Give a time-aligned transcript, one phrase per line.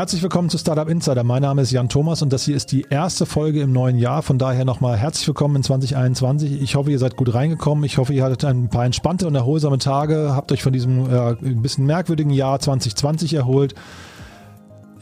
[0.00, 1.24] Herzlich willkommen zu Startup Insider.
[1.24, 4.22] Mein Name ist Jan Thomas und das hier ist die erste Folge im neuen Jahr.
[4.22, 6.62] Von daher nochmal herzlich willkommen in 2021.
[6.62, 7.84] Ich hoffe, ihr seid gut reingekommen.
[7.84, 11.32] Ich hoffe, ihr hattet ein paar entspannte und erholsame Tage, habt euch von diesem äh,
[11.42, 13.74] ein bisschen merkwürdigen Jahr 2020 erholt.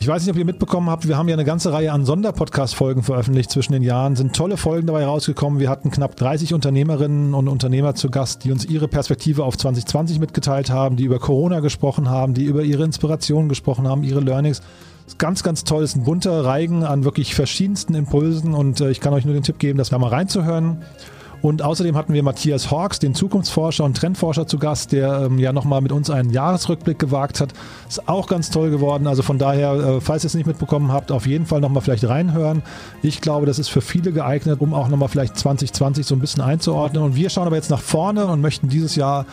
[0.01, 3.02] Ich weiß nicht, ob ihr mitbekommen habt, wir haben ja eine ganze Reihe an Sonderpodcast-Folgen
[3.02, 4.15] veröffentlicht zwischen den Jahren.
[4.15, 5.59] Sind tolle Folgen dabei rausgekommen.
[5.59, 10.20] Wir hatten knapp 30 Unternehmerinnen und Unternehmer zu Gast, die uns ihre Perspektive auf 2020
[10.20, 14.62] mitgeteilt haben, die über Corona gesprochen haben, die über ihre Inspirationen gesprochen haben, ihre Learnings.
[15.19, 15.83] Ganz, ganz toll.
[15.83, 19.34] Es ist ein bunter Reigen an wirklich verschiedensten Impulsen und äh, ich kann euch nur
[19.34, 20.78] den Tipp geben, das da mal reinzuhören.
[21.41, 25.52] Und außerdem hatten wir Matthias Hawks, den Zukunftsforscher und Trendforscher zu Gast, der ähm, ja
[25.52, 27.53] nochmal mit uns einen Jahresrückblick gewagt hat.
[27.89, 29.06] Ist auch ganz toll geworden.
[29.06, 32.08] Also von daher, äh, falls ihr es nicht mitbekommen habt, auf jeden Fall nochmal vielleicht
[32.08, 32.62] reinhören.
[33.03, 36.42] Ich glaube, das ist für viele geeignet, um auch nochmal vielleicht 2020 so ein bisschen
[36.42, 37.03] einzuordnen.
[37.03, 39.25] Und wir schauen aber jetzt nach vorne und möchten dieses Jahr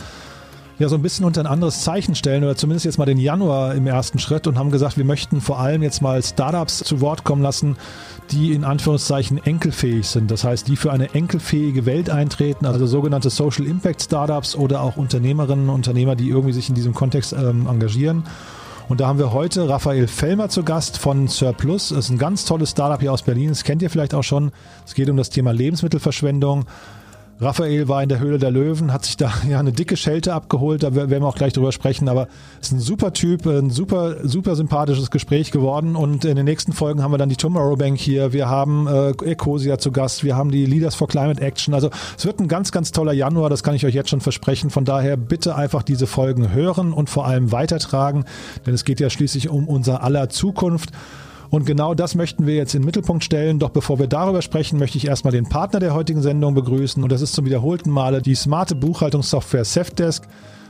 [0.80, 3.76] ja so ein bisschen unter ein anderes Zeichen stellen oder zumindest jetzt mal den Januar
[3.76, 7.24] im ersten Schritt und haben gesagt, wir möchten vor allem jetzt mal Startups zu Wort
[7.24, 7.78] kommen lassen,
[8.32, 10.32] die in Anführungszeichen enkelfähig sind.
[10.32, 14.98] Das heißt, die für eine enkelfähige Welt eintreten, also sogenannte Social Impact Startups oder auch
[14.98, 18.24] Unternehmerinnen und Unternehmer, die irgendwie sich in diesem Kontext ähm, engagieren.
[18.88, 21.90] Und da haben wir heute Raphael Fellmer zu Gast von Surplus.
[21.90, 23.50] Das ist ein ganz tolles Startup hier aus Berlin.
[23.50, 24.52] Das kennt ihr vielleicht auch schon.
[24.86, 26.66] Es geht um das Thema Lebensmittelverschwendung.
[27.38, 30.84] Raphael war in der Höhle der Löwen, hat sich da ja eine dicke Schelte abgeholt,
[30.84, 32.30] da werden wir auch gleich drüber sprechen, aber
[32.62, 37.04] ist ein super Typ, ein super, super sympathisches Gespräch geworden und in den nächsten Folgen
[37.04, 40.50] haben wir dann die Tomorrow Bank hier, wir haben äh, Ecosia zu Gast, wir haben
[40.50, 43.76] die Leaders for Climate Action, also es wird ein ganz, ganz toller Januar, das kann
[43.76, 47.52] ich euch jetzt schon versprechen, von daher bitte einfach diese Folgen hören und vor allem
[47.52, 48.24] weitertragen,
[48.66, 50.92] denn es geht ja schließlich um unser aller Zukunft.
[51.50, 53.60] Und genau das möchten wir jetzt in den Mittelpunkt stellen.
[53.60, 57.02] Doch bevor wir darüber sprechen, möchte ich erstmal den Partner der heutigen Sendung begrüßen.
[57.04, 60.24] Und das ist zum wiederholten Male die smarte Buchhaltungssoftware Safdesk.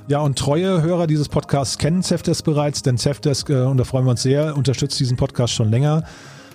[0.08, 4.06] Ja, und treue Hörer dieses Podcasts kennen Safdesk bereits, denn Safdesk, äh, und da freuen
[4.06, 6.04] wir uns sehr, unterstützt diesen Podcast schon länger.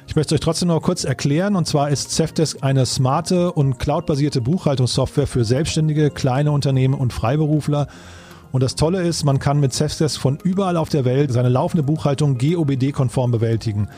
[0.07, 4.41] Ich möchte euch trotzdem noch kurz erklären, und zwar ist Safdesk eine smarte und cloudbasierte
[4.41, 7.89] Buchhaltungssoftware für Selbstständige, kleine Unternehmen und Freiberufler.
[8.53, 11.83] Und das Tolle ist, man kann mit Safdesk von überall auf der Welt seine laufende
[11.83, 13.89] Buchhaltung GOBD-konform bewältigen.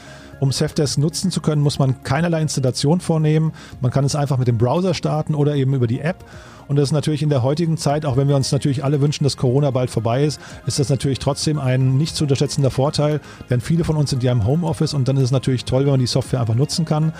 [0.40, 3.52] Um Safdesk nutzen zu können, muss man keinerlei Installation vornehmen.
[3.80, 6.24] Man kann es einfach mit dem Browser starten oder eben über die App.
[6.68, 9.24] Und das ist natürlich in der heutigen Zeit, auch wenn wir uns natürlich alle wünschen,
[9.24, 13.20] dass Corona bald vorbei ist, ist das natürlich trotzdem ein nicht zu unterschätzender Vorteil,
[13.50, 15.92] denn viele von uns sind ja im Homeoffice und dann ist es natürlich toll, wenn
[15.92, 17.12] man die Software einfach nutzen kann.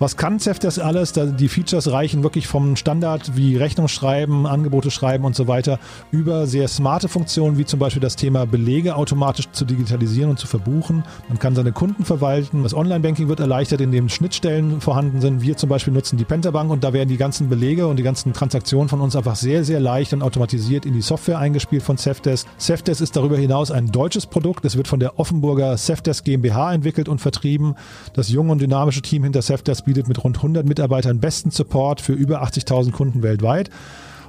[0.00, 1.12] Was kann Zefdesk alles?
[1.12, 5.78] Die Features reichen wirklich vom Standard wie Rechnung schreiben, Angebote schreiben und so weiter
[6.10, 10.46] über sehr smarte Funktionen wie zum Beispiel das Thema Belege automatisch zu digitalisieren und zu
[10.46, 11.04] verbuchen.
[11.28, 12.62] Man kann seine Kunden verwalten.
[12.62, 15.42] Das Online-Banking wird erleichtert, indem Schnittstellen vorhanden sind.
[15.42, 18.32] Wir zum Beispiel nutzen die Pentabank und da werden die ganzen Belege und die ganzen
[18.32, 22.46] Transaktionen von uns einfach sehr, sehr leicht und automatisiert in die Software eingespielt von Zefdesk.
[22.56, 24.64] Zefdesk ist darüber hinaus ein deutsches Produkt.
[24.64, 27.74] Es wird von der Offenburger Zefdesk GmbH entwickelt und vertrieben.
[28.14, 32.12] Das junge und dynamische Team hinter Zefdesk bietet mit rund 100 Mitarbeitern besten Support für
[32.12, 33.70] über 80.000 Kunden weltweit.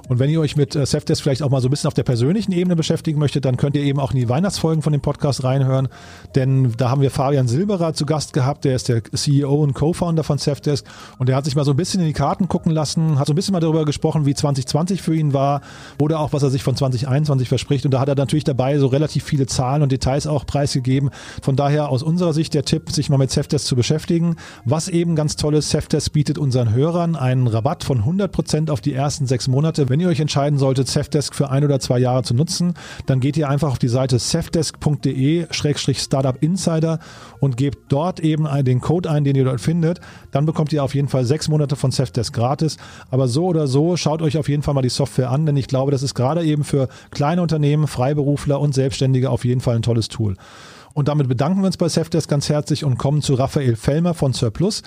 [0.08, 2.02] Und wenn ihr euch mit äh, Safdesk vielleicht auch mal so ein bisschen auf der
[2.02, 5.44] persönlichen Ebene beschäftigen möchtet, dann könnt ihr eben auch in die Weihnachtsfolgen von dem Podcast
[5.44, 5.88] reinhören.
[6.34, 10.24] Denn da haben wir Fabian Silberer zu Gast gehabt, der ist der CEO und Co-Founder
[10.24, 10.84] von Safdesk.
[11.18, 13.32] Und der hat sich mal so ein bisschen in die Karten gucken lassen, hat so
[13.32, 15.60] ein bisschen mal darüber gesprochen, wie 2020 für ihn war
[16.00, 17.84] oder auch, was er sich von 2021 verspricht.
[17.84, 21.10] Und da hat er natürlich dabei so relativ viele Zahlen und Details auch preisgegeben.
[21.42, 24.36] Von daher aus unserer Sicht der Tipp, sich mal mit Safdesk zu beschäftigen.
[24.64, 28.80] Was eben ganz toll ist, Safdesk bietet unseren Hörern einen Rabatt von 100 Prozent auf
[28.80, 32.22] die ersten sechs Monate wenn ihr euch entscheiden solltet, Safdesk für ein oder zwei Jahre
[32.22, 32.72] zu nutzen,
[33.04, 36.98] dann geht ihr einfach auf die Seite safdesk.de-startup insider
[37.40, 40.00] und gebt dort eben den Code ein, den ihr dort findet.
[40.30, 42.78] Dann bekommt ihr auf jeden Fall sechs Monate von Safdesk gratis.
[43.10, 45.68] Aber so oder so, schaut euch auf jeden Fall mal die Software an, denn ich
[45.68, 49.82] glaube, das ist gerade eben für kleine Unternehmen, Freiberufler und Selbstständige auf jeden Fall ein
[49.82, 50.38] tolles Tool.
[50.94, 54.32] Und damit bedanken wir uns bei Safdesk ganz herzlich und kommen zu Raphael Fellmer von
[54.32, 54.82] Surplus.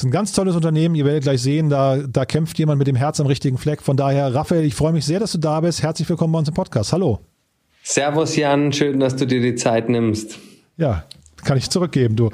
[0.00, 0.94] Ist ein ganz tolles Unternehmen.
[0.94, 3.82] Ihr werdet gleich sehen, da, da kämpft jemand mit dem Herz am richtigen Fleck.
[3.82, 5.82] Von daher, Raphael, ich freue mich sehr, dass du da bist.
[5.82, 6.94] Herzlich willkommen bei uns im Podcast.
[6.94, 7.20] Hallo.
[7.82, 8.72] Servus, Jan.
[8.72, 10.38] Schön, dass du dir die Zeit nimmst.
[10.78, 11.04] Ja,
[11.44, 12.30] kann ich zurückgeben, du.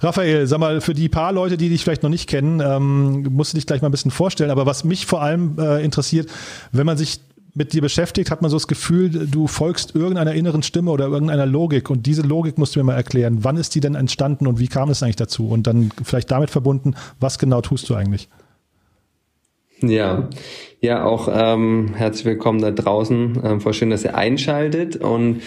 [0.00, 3.54] Raphael, sag mal, für die paar Leute, die dich vielleicht noch nicht kennen, ähm, musst
[3.54, 4.50] du dich gleich mal ein bisschen vorstellen.
[4.50, 6.28] Aber was mich vor allem äh, interessiert,
[6.70, 7.20] wenn man sich
[7.56, 11.46] mit dir beschäftigt, hat man so das Gefühl, du folgst irgendeiner inneren Stimme oder irgendeiner
[11.46, 11.88] Logik.
[11.88, 13.38] Und diese Logik musst du mir mal erklären.
[13.40, 15.48] Wann ist die denn entstanden und wie kam es eigentlich dazu?
[15.48, 18.28] Und dann vielleicht damit verbunden, was genau tust du eigentlich?
[19.80, 20.28] Ja,
[20.80, 23.40] ja, auch ähm, herzlich willkommen da draußen.
[23.42, 24.96] Ähm, voll schön, dass ihr einschaltet.
[24.96, 25.40] Und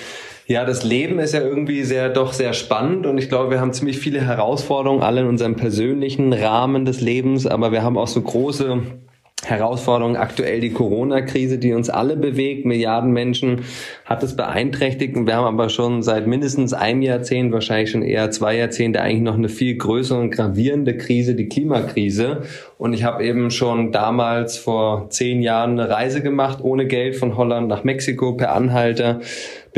[0.47, 3.71] ja, das Leben ist ja irgendwie sehr, doch sehr spannend und ich glaube, wir haben
[3.71, 8.19] ziemlich viele Herausforderungen, alle in unserem persönlichen Rahmen des Lebens, aber wir haben auch so
[8.19, 8.81] große
[9.45, 12.65] Herausforderungen aktuell die Corona-Krise, die uns alle bewegt.
[12.65, 13.61] Milliarden Menschen
[14.05, 15.15] hat es beeinträchtigt.
[15.15, 19.21] Und wir haben aber schon seit mindestens einem Jahrzehnt, wahrscheinlich schon eher zwei Jahrzehnte, eigentlich
[19.21, 22.43] noch eine viel größere und gravierende Krise, die Klimakrise.
[22.77, 27.37] Und ich habe eben schon damals vor zehn Jahren eine Reise gemacht, ohne Geld von
[27.37, 29.21] Holland nach Mexiko per Anhalter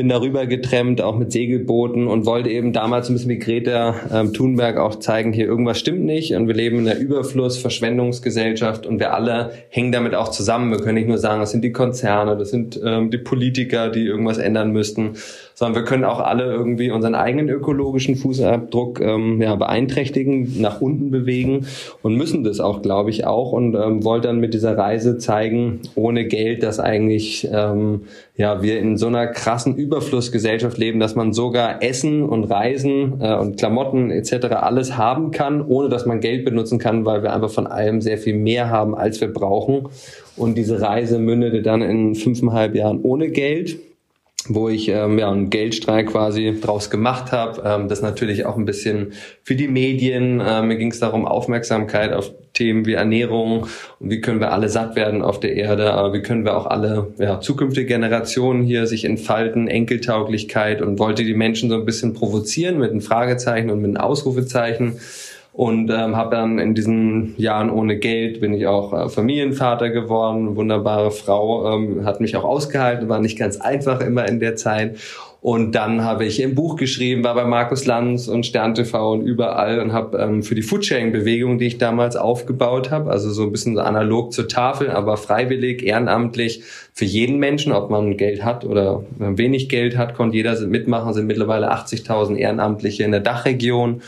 [0.02, 4.34] bin darüber getrennt, auch mit Segelbooten und wollte eben damals ein bisschen wie Greta ähm,
[4.34, 9.00] Thunberg auch zeigen, hier irgendwas stimmt nicht und wir leben in einer Überfluss, Verschwendungsgesellschaft und
[9.00, 10.72] wir alle hängen damit auch zusammen.
[10.72, 14.04] Wir können nicht nur sagen, das sind die Konzerne, das sind ähm, die Politiker, die
[14.04, 15.18] irgendwas ändern müssten,
[15.62, 21.12] sondern wir können auch alle irgendwie unseren eigenen ökologischen Fußabdruck ähm, ja, beeinträchtigen, nach unten
[21.12, 21.68] bewegen
[22.02, 25.82] und müssen das auch, glaube ich, auch und ähm, wollte dann mit dieser Reise zeigen,
[25.94, 28.06] ohne Geld, dass eigentlich ähm,
[28.36, 33.36] ja wir in so einer krassen Überflussgesellschaft leben, dass man sogar Essen und Reisen äh,
[33.36, 34.48] und Klamotten etc.
[34.54, 38.18] alles haben kann, ohne dass man Geld benutzen kann, weil wir einfach von allem sehr
[38.18, 39.90] viel mehr haben, als wir brauchen.
[40.36, 43.78] Und diese Reise mündete dann in fünfeinhalb Jahren ohne Geld
[44.48, 47.62] wo ich ähm, ja einen Geldstreik quasi draus gemacht habe.
[47.66, 50.42] Ähm, das natürlich auch ein bisschen für die Medien.
[50.46, 53.68] Ähm, mir ging es darum, Aufmerksamkeit auf Themen wie Ernährung
[54.00, 56.66] und wie können wir alle satt werden auf der Erde, aber wie können wir auch
[56.66, 62.14] alle ja, zukünftige Generationen hier sich entfalten, Enkeltauglichkeit und wollte die Menschen so ein bisschen
[62.14, 65.00] provozieren mit einem Fragezeichen und mit einem Ausrufezeichen
[65.54, 70.56] und ähm, habe dann in diesen Jahren ohne Geld bin ich auch äh, Familienvater geworden,
[70.56, 74.98] wunderbare Frau, ähm, hat mich auch ausgehalten, war nicht ganz einfach immer in der Zeit.
[75.42, 79.26] Und dann habe ich ein Buch geschrieben, war bei Markus Lanz und Stern TV und
[79.26, 83.52] überall und habe ähm, für die Foodsharing-Bewegung, die ich damals aufgebaut habe, also so ein
[83.52, 89.04] bisschen analog zur Tafel, aber freiwillig, ehrenamtlich für jeden Menschen, ob man Geld hat oder
[89.18, 94.02] wenig Geld hat, konnte jeder mitmachen, sind mittlerweile 80.000 Ehrenamtliche in der Dachregion,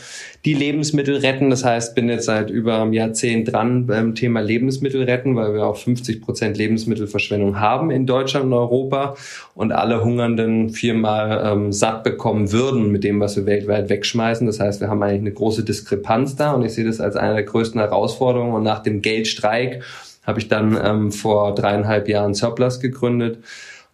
[0.44, 1.48] die Lebensmittel retten.
[1.48, 5.64] Das heißt, bin jetzt seit über einem Jahrzehnt dran beim Thema Lebensmittel retten, weil wir
[5.64, 9.16] auch 50 Prozent Lebensmittelverschwendung haben in Deutschland und Europa
[9.54, 14.46] und alle Hungernden viermal ähm, satt bekommen würden mit dem, was wir weltweit wegschmeißen.
[14.46, 17.34] Das heißt, wir haben eigentlich eine große Diskrepanz da und ich sehe das als eine
[17.34, 18.52] der größten Herausforderungen.
[18.52, 19.82] Und nach dem Geldstreik
[20.26, 23.38] habe ich dann ähm, vor dreieinhalb Jahren Surplus gegründet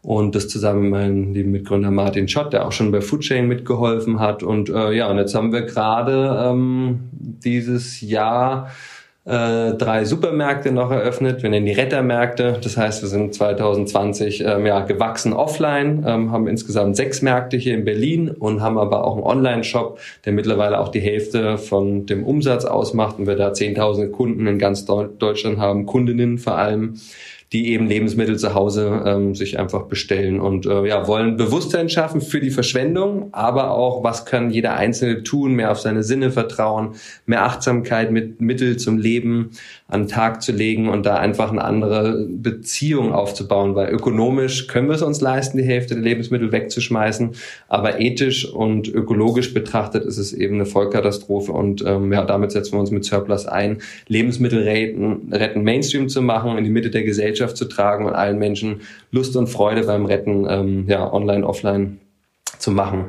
[0.03, 4.19] und das zusammen mit meinem lieben Mitgründer Martin Schott, der auch schon bei Foodsharing mitgeholfen
[4.19, 4.43] hat.
[4.43, 8.71] Und äh, ja, und jetzt haben wir gerade ähm, dieses Jahr
[9.31, 11.45] äh, drei Supermärkte noch eröffnet.
[11.45, 12.59] Wir nennen die Rettermärkte.
[12.63, 17.75] Das heißt, wir sind 2020 ähm, ja, gewachsen offline, ähm, haben insgesamt sechs Märkte hier
[17.75, 22.25] in Berlin und haben aber auch einen Online-Shop, der mittlerweile auch die Hälfte von dem
[22.25, 26.95] Umsatz ausmacht und wir da zehntausende Kunden in ganz Deutschland haben, Kundinnen vor allem
[27.53, 32.21] die eben Lebensmittel zu Hause ähm, sich einfach bestellen und äh, ja, wollen Bewusstsein schaffen
[32.21, 36.91] für die Verschwendung, aber auch, was kann jeder Einzelne tun, mehr auf seine Sinne vertrauen,
[37.27, 39.51] mehr Achtsamkeit mit Mittel zum Leben
[39.89, 44.87] an den Tag zu legen und da einfach eine andere Beziehung aufzubauen, weil ökonomisch können
[44.87, 47.31] wir es uns leisten, die Hälfte der Lebensmittel wegzuschmeißen,
[47.67, 52.75] aber ethisch und ökologisch betrachtet ist es eben eine Vollkatastrophe und ähm, ja, damit setzen
[52.75, 57.03] wir uns mit Surplus ein, Lebensmittel retten, retten Mainstream zu machen, in die Mitte der
[57.03, 62.01] Gesellschaft zu tragen und allen Menschen Lust und Freude beim Retten ähm, ja, online, offline
[62.59, 63.07] zu machen.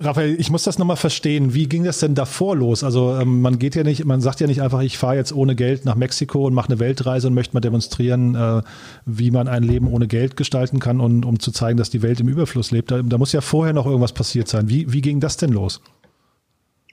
[0.00, 1.54] Raphael, ich muss das nochmal verstehen.
[1.54, 2.84] Wie ging das denn davor los?
[2.84, 5.56] Also ähm, man geht ja nicht, man sagt ja nicht einfach, ich fahre jetzt ohne
[5.56, 8.62] Geld nach Mexiko und mache eine Weltreise und möchte mal demonstrieren, äh,
[9.06, 12.20] wie man ein Leben ohne Geld gestalten kann und um zu zeigen, dass die Welt
[12.20, 12.92] im Überfluss lebt.
[12.92, 14.68] Da, da muss ja vorher noch irgendwas passiert sein.
[14.68, 15.80] Wie, wie ging das denn los?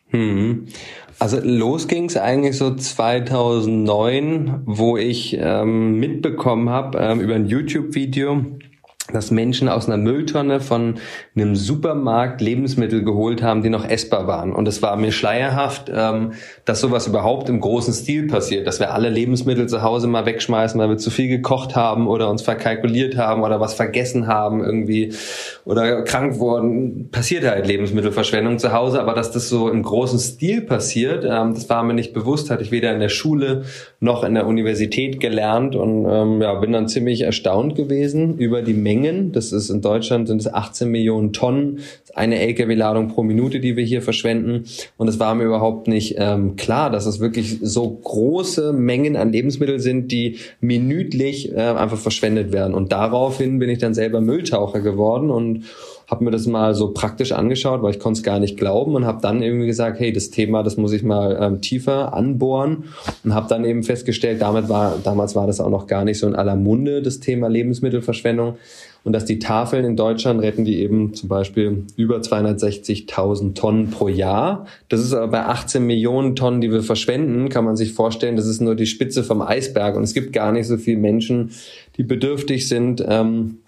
[0.09, 0.67] Hm.
[1.17, 7.45] Also los ging es eigentlich so 2009, wo ich ähm, mitbekommen habe ähm, über ein
[7.45, 8.45] YouTube-Video,
[9.13, 10.95] dass Menschen aus einer Mülltonne von
[11.35, 14.51] einem Supermarkt Lebensmittel geholt haben, die noch essbar waren.
[14.51, 16.33] Und es war mir schleierhaft, ähm,
[16.65, 20.79] dass sowas überhaupt im großen Stil passiert, dass wir alle Lebensmittel zu Hause mal wegschmeißen,
[20.79, 25.13] weil wir zu viel gekocht haben oder uns verkalkuliert haben oder was vergessen haben irgendwie
[25.65, 27.09] oder krank wurden.
[27.11, 31.69] Passiert halt Lebensmittelverschwendung zu Hause, aber dass das so im großen Stil passiert, ähm, das
[31.69, 33.65] war mir nicht bewusst, hatte ich weder in der Schule
[33.99, 38.73] noch in der Universität gelernt und ähm, ja, bin dann ziemlich erstaunt gewesen über die
[38.73, 39.31] Menge Mengen.
[39.31, 41.79] Das ist in Deutschland sind es 18 Millionen Tonnen,
[42.13, 44.65] eine LKW-Ladung pro Minute, die wir hier verschwenden.
[44.97, 49.31] Und es war mir überhaupt nicht ähm, klar, dass es wirklich so große Mengen an
[49.31, 52.73] Lebensmitteln sind, die minütlich äh, einfach verschwendet werden.
[52.73, 55.65] Und daraufhin bin ich dann selber Mülltaucher geworden und
[56.07, 59.05] habe mir das mal so praktisch angeschaut, weil ich konnte es gar nicht glauben und
[59.05, 62.85] habe dann irgendwie gesagt, hey, das Thema, das muss ich mal ähm, tiefer anbohren
[63.23, 66.27] und habe dann eben festgestellt, damit war, damals war das auch noch gar nicht so
[66.27, 68.57] in aller Munde, das Thema Lebensmittelverschwendung
[69.05, 74.09] und dass die Tafeln in Deutschland retten die eben zum Beispiel über 260.000 Tonnen pro
[74.09, 74.65] Jahr.
[74.89, 78.47] Das ist aber bei 18 Millionen Tonnen, die wir verschwenden, kann man sich vorstellen, das
[78.47, 81.51] ist nur die Spitze vom Eisberg und es gibt gar nicht so viele Menschen,
[81.97, 83.01] die bedürftig sind.
[83.07, 83.59] Ähm,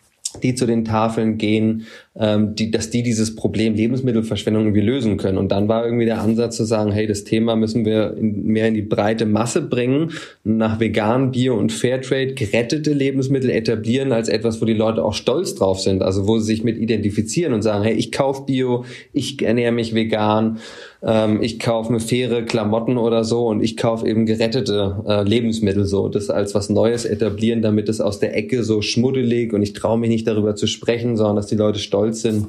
[0.44, 1.88] die zu den Tafeln gehen,
[2.20, 5.38] ähm, die, dass die dieses Problem Lebensmittelverschwendung irgendwie lösen können.
[5.38, 8.68] Und dann war irgendwie der Ansatz zu sagen, hey, das Thema müssen wir in, mehr
[8.68, 10.12] in die breite Masse bringen,
[10.44, 15.56] nach vegan, Bio und Fairtrade gerettete Lebensmittel etablieren als etwas, wo die Leute auch stolz
[15.56, 19.42] drauf sind, also wo sie sich mit identifizieren und sagen, hey, ich kauf Bio, ich
[19.42, 20.58] ernähre mich vegan,
[21.04, 25.86] ähm, ich kaufe mir faire Klamotten oder so und ich kaufe eben gerettete äh, Lebensmittel
[25.86, 29.74] so, das als was Neues etablieren, damit es aus der Ecke so schmuddelig und ich
[29.74, 32.48] traue mich nicht darüber zu sprechen, sondern dass die Leute stolz stolz sind.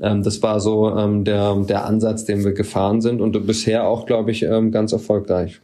[0.00, 4.06] Ähm, das war so ähm, der, der Ansatz, den wir gefahren sind und bisher auch,
[4.06, 5.60] glaube ich, ähm, ganz erfolgreich.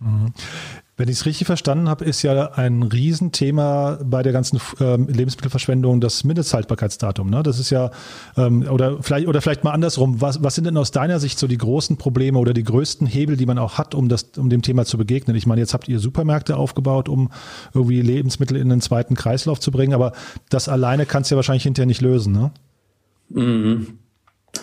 [0.00, 0.32] Mhm.
[0.96, 5.98] Wenn ich es richtig verstanden habe, ist ja ein Riesenthema bei der ganzen ähm, Lebensmittelverschwendung
[5.98, 7.30] das Mindesthaltbarkeitsdatum.
[7.30, 7.42] Ne?
[7.42, 7.90] Das ist ja,
[8.36, 11.46] ähm, oder, vielleicht, oder vielleicht mal andersrum, was, was sind denn aus deiner Sicht so
[11.46, 14.60] die großen Probleme oder die größten Hebel, die man auch hat, um, das, um dem
[14.60, 15.38] Thema zu begegnen?
[15.38, 17.30] Ich meine, jetzt habt ihr Supermärkte aufgebaut, um
[17.72, 20.12] irgendwie Lebensmittel in den zweiten Kreislauf zu bringen, aber
[20.50, 22.34] das alleine kannst du ja wahrscheinlich hinterher nicht lösen.
[22.34, 22.50] Ne?
[23.30, 23.99] Mhm.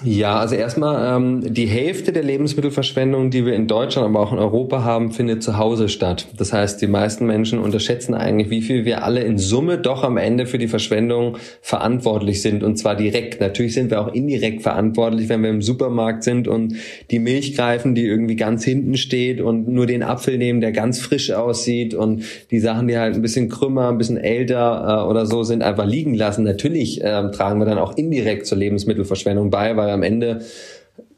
[0.03, 4.37] Ja, also erstmal ähm, die Hälfte der Lebensmittelverschwendung, die wir in Deutschland, aber auch in
[4.37, 6.27] Europa haben, findet zu Hause statt.
[6.37, 10.17] Das heißt, die meisten Menschen unterschätzen eigentlich, wie viel wir alle in Summe doch am
[10.17, 13.41] Ende für die Verschwendung verantwortlich sind und zwar direkt.
[13.41, 16.75] Natürlich sind wir auch indirekt verantwortlich, wenn wir im Supermarkt sind und
[17.09, 20.99] die Milch greifen, die irgendwie ganz hinten steht und nur den Apfel nehmen, der ganz
[20.99, 25.25] frisch aussieht und die Sachen, die halt ein bisschen krümmer, ein bisschen älter äh, oder
[25.25, 26.43] so sind, einfach liegen lassen.
[26.43, 30.41] Natürlich äh, tragen wir dann auch indirekt zur Lebensmittelverschwendung bei weil am Ende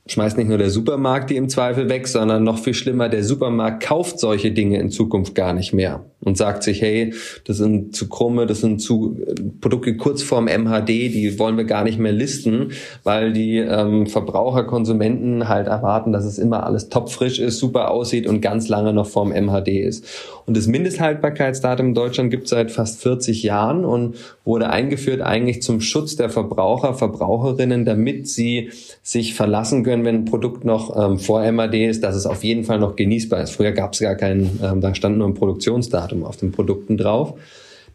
[0.08, 3.84] schmeißt nicht nur der Supermarkt die im Zweifel weg, sondern noch viel schlimmer, der Supermarkt
[3.84, 7.13] kauft solche Dinge in Zukunft gar nicht mehr und sagt sich, hey,
[7.45, 9.17] das sind zu krumme, das sind zu
[9.61, 12.71] Produkte kurz vorm MHD, die wollen wir gar nicht mehr listen,
[13.03, 18.27] weil die ähm, Verbraucher, Konsumenten halt erwarten, dass es immer alles topfrisch ist, super aussieht
[18.27, 20.05] und ganz lange noch vorm MHD ist.
[20.45, 25.61] Und das Mindesthaltbarkeitsdatum in Deutschland gibt es seit fast 40 Jahren und wurde eingeführt eigentlich
[25.61, 28.71] zum Schutz der Verbraucher, Verbraucherinnen, damit sie
[29.03, 32.63] sich verlassen können, wenn ein Produkt noch ähm, vor MHD ist, dass es auf jeden
[32.63, 33.51] Fall noch genießbar ist.
[33.51, 36.09] Früher gab es gar keinen, ähm, da stand nur ein Produktionsdatum.
[36.10, 37.36] Datum auf den Produkten drauf.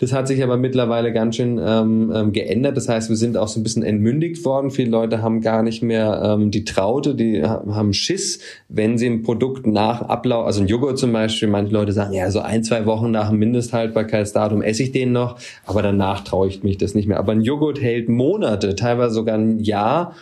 [0.01, 2.77] Das hat sich aber mittlerweile ganz schön ähm, ähm, geändert.
[2.77, 4.73] Das heißt, wir sind auch so ein bisschen entmündigt worden.
[4.73, 9.23] Viele Leute haben gar nicht mehr ähm, die Traute, die haben Schiss, wenn sie ein
[9.23, 12.87] Produkt nach Ablauf, also ein Joghurt zum Beispiel, manche Leute sagen, ja, so ein, zwei
[12.87, 17.07] Wochen nach dem Mindesthaltbarkeitsdatum esse ich den noch, aber danach traue ich mich das nicht
[17.07, 17.19] mehr.
[17.21, 20.17] Aber ein Joghurt hält Monate, teilweise sogar ein Jahr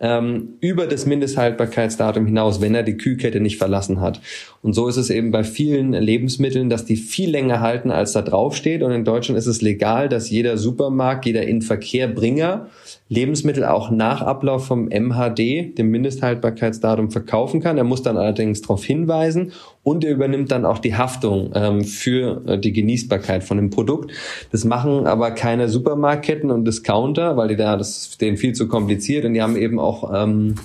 [0.00, 4.20] ähm, über das Mindesthaltbarkeitsdatum hinaus, wenn er die Kühlkette nicht verlassen hat.
[4.62, 8.22] Und so ist es eben bei vielen Lebensmitteln, dass die viel länger halten, als da
[8.22, 8.82] draufsteht.
[8.82, 12.68] Und in Deutschland ist es legal, dass jeder Supermarkt, jeder Inverkehrbringer
[13.10, 17.78] Lebensmittel auch nach Ablauf vom MHD, dem Mindesthaltbarkeitsdatum, verkaufen kann.
[17.78, 22.42] Er muss dann allerdings darauf hinweisen und er übernimmt dann auch die Haftung ähm, für
[22.46, 24.12] äh, die Genießbarkeit von dem Produkt.
[24.52, 28.68] Das machen aber keine Supermarktketten und Discounter, weil die da das ist denen viel zu
[28.68, 30.56] kompliziert und die haben eben auch ähm,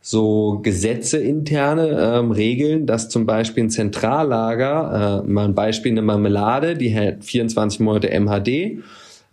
[0.00, 6.02] so Gesetze interne ähm, Regeln, dass zum Beispiel ein Zentrallager, äh, mal ein Beispiel eine
[6.02, 8.82] Marmelade, die hält 24 Monate MHD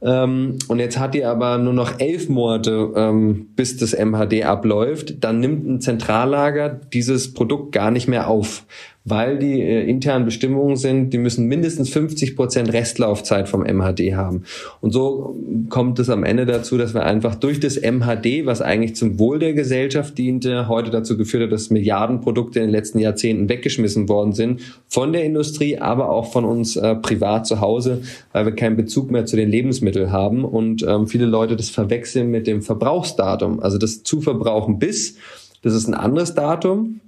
[0.03, 5.23] ähm, und jetzt hat die aber nur noch elf Monate, ähm, bis das MHD abläuft.
[5.23, 8.65] Dann nimmt ein Zentrallager dieses Produkt gar nicht mehr auf
[9.03, 14.43] weil die äh, internen Bestimmungen sind, die müssen mindestens 50 Prozent Restlaufzeit vom MHD haben.
[14.79, 15.35] Und so
[15.69, 19.39] kommt es am Ende dazu, dass wir einfach durch das MHD, was eigentlich zum Wohl
[19.39, 24.33] der Gesellschaft diente, heute dazu geführt hat, dass Milliardenprodukte in den letzten Jahrzehnten weggeschmissen worden
[24.33, 28.03] sind, von der Industrie, aber auch von uns äh, privat zu Hause,
[28.33, 32.29] weil wir keinen Bezug mehr zu den Lebensmitteln haben und ähm, viele Leute das verwechseln
[32.29, 33.61] mit dem Verbrauchsdatum.
[33.61, 35.17] Also das Zuverbrauchen bis,
[35.63, 36.99] das ist ein anderes Datum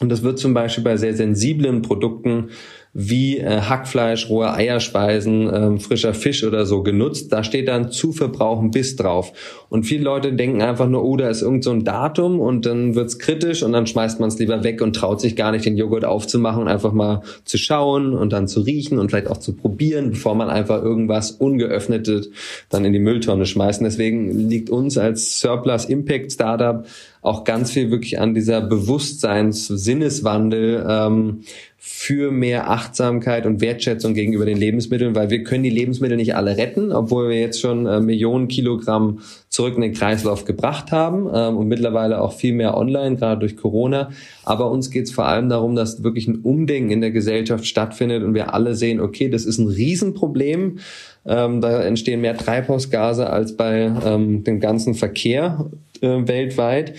[0.00, 2.50] und das wird zum Beispiel bei sehr sensiblen Produkten
[2.92, 7.32] wie äh, Hackfleisch, rohe Eierspeisen, äh, frischer Fisch oder so genutzt.
[7.32, 9.32] Da steht dann zu verbrauchen bis drauf.
[9.68, 12.96] Und viele Leute denken einfach nur, oh, da ist irgend so ein Datum und dann
[12.96, 15.76] wird's kritisch und dann schmeißt man es lieber weg und traut sich gar nicht, den
[15.76, 19.54] Joghurt aufzumachen und einfach mal zu schauen und dann zu riechen und vielleicht auch zu
[19.54, 22.30] probieren, bevor man einfach irgendwas ungeöffnetes
[22.70, 23.80] dann in die Mülltonne schmeißt.
[23.80, 26.84] Und deswegen liegt uns als Surplus Impact Startup
[27.22, 31.42] auch ganz viel wirklich an dieser Bewusstseins-Sinneswandel ähm,
[31.82, 36.58] für mehr Achtsamkeit und Wertschätzung gegenüber den Lebensmitteln, weil wir können die Lebensmittel nicht alle
[36.58, 41.56] retten, obwohl wir jetzt schon äh, Millionen Kilogramm zurück in den Kreislauf gebracht haben ähm,
[41.56, 44.10] und mittlerweile auch viel mehr online, gerade durch Corona.
[44.44, 48.24] Aber uns geht es vor allem darum, dass wirklich ein Umdenken in der Gesellschaft stattfindet
[48.24, 50.80] und wir alle sehen, okay, das ist ein Riesenproblem.
[51.24, 55.70] Ähm, da entstehen mehr Treibhausgase als bei ähm, dem ganzen Verkehr
[56.02, 56.92] äh, weltweit.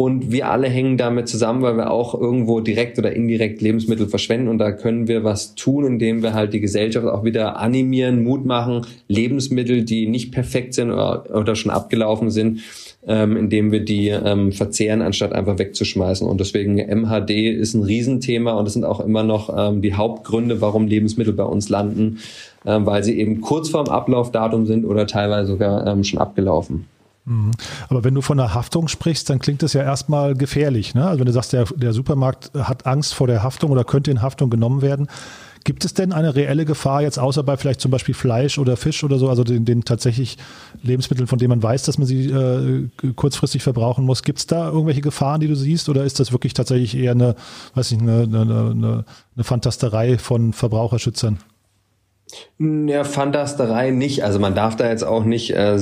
[0.00, 4.46] Und wir alle hängen damit zusammen, weil wir auch irgendwo direkt oder indirekt Lebensmittel verschwenden.
[4.46, 8.44] Und da können wir was tun, indem wir halt die Gesellschaft auch wieder animieren, Mut
[8.44, 12.60] machen, Lebensmittel, die nicht perfekt sind oder, oder schon abgelaufen sind,
[13.08, 16.28] ähm, indem wir die ähm, verzehren, anstatt einfach wegzuschmeißen.
[16.28, 20.60] Und deswegen MHD ist ein Riesenthema und es sind auch immer noch ähm, die Hauptgründe,
[20.60, 22.18] warum Lebensmittel bei uns landen,
[22.64, 26.84] äh, weil sie eben kurz vorm Ablaufdatum sind oder teilweise sogar ähm, schon abgelaufen.
[27.28, 27.50] Mhm.
[27.88, 30.94] Aber wenn du von der Haftung sprichst, dann klingt das ja erstmal gefährlich.
[30.94, 31.06] Ne?
[31.06, 34.22] Also wenn du sagst, der, der Supermarkt hat Angst vor der Haftung oder könnte in
[34.22, 35.08] Haftung genommen werden.
[35.64, 39.04] Gibt es denn eine reelle Gefahr jetzt außer bei vielleicht zum Beispiel Fleisch oder Fisch
[39.04, 40.38] oder so, also den, den tatsächlich
[40.82, 44.22] Lebensmitteln, von denen man weiß, dass man sie äh, kurzfristig verbrauchen muss?
[44.22, 47.34] Gibt es da irgendwelche Gefahren, die du siehst, oder ist das wirklich tatsächlich eher eine,
[47.74, 49.04] weiß ich, eine, eine, eine,
[49.34, 51.38] eine Fantasterei von Verbraucherschützern?
[52.60, 54.24] Ja, Fantasterei nicht.
[54.24, 55.78] Also man darf da jetzt auch nicht äh,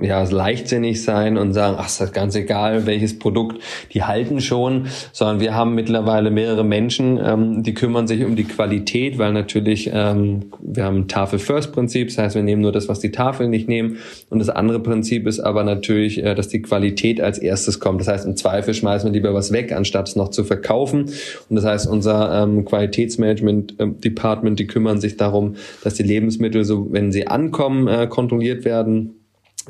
[0.00, 3.60] ja, leichtsinnig sein und sagen, ach, ist das ganz egal, welches Produkt,
[3.92, 8.44] die halten schon, sondern wir haben mittlerweile mehrere Menschen, ähm, die kümmern sich um die
[8.44, 13.10] Qualität, weil natürlich ähm, wir haben Tafel-First-Prinzip, das heißt, wir nehmen nur das, was die
[13.10, 13.98] Tafel nicht nehmen.
[14.30, 18.00] Und das andere Prinzip ist aber natürlich, äh, dass die Qualität als erstes kommt.
[18.00, 21.06] Das heißt, im Zweifel schmeißen wir lieber was weg, anstatt es noch zu verkaufen.
[21.48, 26.92] Und das heißt, unser ähm, Qualitätsmanagement-Department, äh, die kümmern sich darum, dass die Lebensmittel, so
[26.92, 29.20] wenn sie ankommen, äh, kontrolliert werden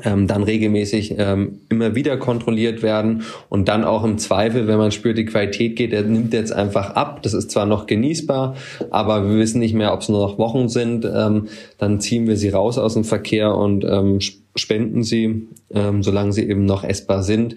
[0.03, 4.91] ähm, dann regelmäßig ähm, immer wieder kontrolliert werden und dann auch im Zweifel, wenn man
[4.91, 7.21] spürt, die Qualität geht, der nimmt jetzt einfach ab.
[7.23, 8.55] Das ist zwar noch genießbar,
[8.89, 11.05] aber wir wissen nicht mehr, ob es nur noch Wochen sind.
[11.05, 11.47] Ähm,
[11.77, 14.19] dann ziehen wir sie raus aus dem Verkehr und ähm,
[14.55, 17.55] spenden sie, ähm, solange sie eben noch essbar sind.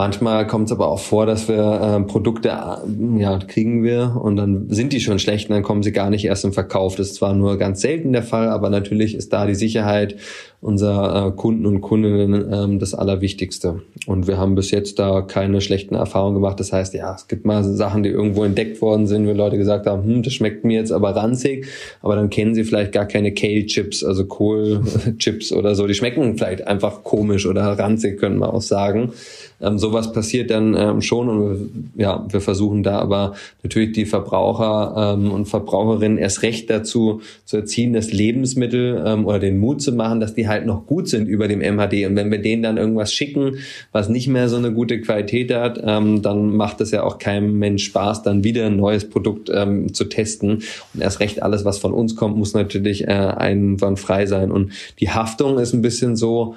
[0.00, 4.70] Manchmal kommt es aber auch vor, dass wir äh, Produkte ja kriegen wir und dann
[4.70, 6.96] sind die schon schlecht und dann kommen sie gar nicht erst im Verkauf.
[6.96, 10.16] Das ist zwar nur ganz selten der Fall, aber natürlich ist da die Sicherheit
[10.62, 13.82] unserer äh, Kunden und Kundinnen ähm, das Allerwichtigste.
[14.06, 16.58] Und wir haben bis jetzt da keine schlechten Erfahrungen gemacht.
[16.60, 19.86] Das heißt, ja, es gibt mal Sachen, die irgendwo entdeckt worden sind, wo Leute gesagt
[19.86, 21.66] haben, hm, das schmeckt mir jetzt aber ranzig,
[22.00, 25.86] aber dann kennen sie vielleicht gar keine Kale-Chips, also Kohl-Chips oder so.
[25.86, 29.12] Die schmecken vielleicht einfach komisch oder ranzig, können wir auch sagen.
[29.60, 35.14] Ähm, sowas passiert dann ähm, schon und ja, wir versuchen da aber natürlich die Verbraucher
[35.14, 39.92] ähm, und Verbraucherinnen erst recht dazu zu erziehen, das Lebensmittel ähm, oder den Mut zu
[39.92, 42.06] machen, dass die halt noch gut sind über dem MHD.
[42.06, 43.56] Und wenn wir denen dann irgendwas schicken,
[43.92, 47.58] was nicht mehr so eine gute Qualität hat, ähm, dann macht es ja auch keinem
[47.58, 50.62] Mensch Spaß, dann wieder ein neues Produkt ähm, zu testen.
[50.94, 54.50] Und erst recht alles, was von uns kommt, muss natürlich äh, einwandfrei sein.
[54.50, 56.54] Und die Haftung ist ein bisschen so,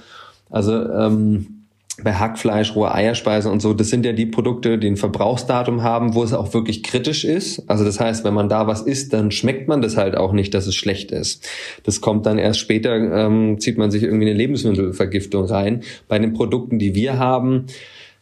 [0.50, 1.63] also ähm,
[2.02, 6.16] bei Hackfleisch, rohe Eierspeisen und so, das sind ja die Produkte, die ein Verbrauchsdatum haben,
[6.16, 7.70] wo es auch wirklich kritisch ist.
[7.70, 10.56] Also das heißt, wenn man da was isst, dann schmeckt man das halt auch nicht,
[10.56, 11.48] dass es schlecht ist.
[11.84, 15.84] Das kommt dann erst später, ähm, zieht man sich irgendwie eine Lebensmittelvergiftung rein.
[16.08, 17.68] Bei den Produkten, die wir haben,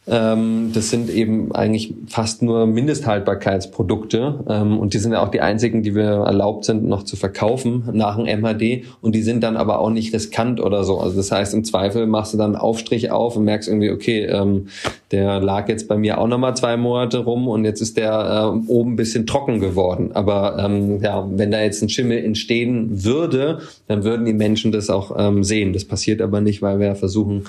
[0.05, 5.83] das sind eben eigentlich fast nur Mindesthaltbarkeitsprodukte ähm, und die sind ja auch die einzigen,
[5.83, 9.77] die wir erlaubt sind, noch zu verkaufen nach dem MHD und die sind dann aber
[9.77, 10.97] auch nicht riskant oder so.
[10.97, 14.25] Also das heißt, im Zweifel machst du dann einen Aufstrich auf und merkst irgendwie, okay,
[14.25, 14.69] ähm,
[15.11, 18.71] der lag jetzt bei mir auch nochmal zwei Monate rum und jetzt ist der äh,
[18.71, 20.13] oben ein bisschen trocken geworden.
[20.13, 24.89] Aber ähm, ja, wenn da jetzt ein Schimmel entstehen würde, dann würden die Menschen das
[24.89, 25.73] auch ähm, sehen.
[25.73, 27.43] Das passiert aber nicht, weil wir versuchen,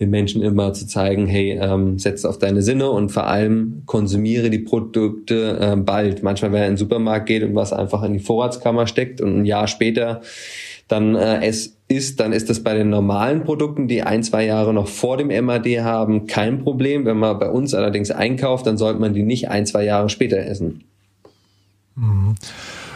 [0.00, 4.50] den Menschen immer zu zeigen, hey, ähm, setz auf deine Sinne und vor allem konsumiere
[4.50, 6.22] die Produkte äh, bald.
[6.22, 9.40] Manchmal, wenn er in den Supermarkt geht und was einfach in die Vorratskammer steckt und
[9.40, 10.20] ein Jahr später
[10.88, 14.74] dann äh, es ist, dann ist das bei den normalen Produkten, die ein, zwei Jahre
[14.74, 17.04] noch vor dem MAD haben, kein Problem.
[17.04, 20.38] Wenn man bei uns allerdings einkauft, dann sollte man die nicht ein, zwei Jahre später
[20.38, 20.84] essen.
[21.94, 22.34] Mhm.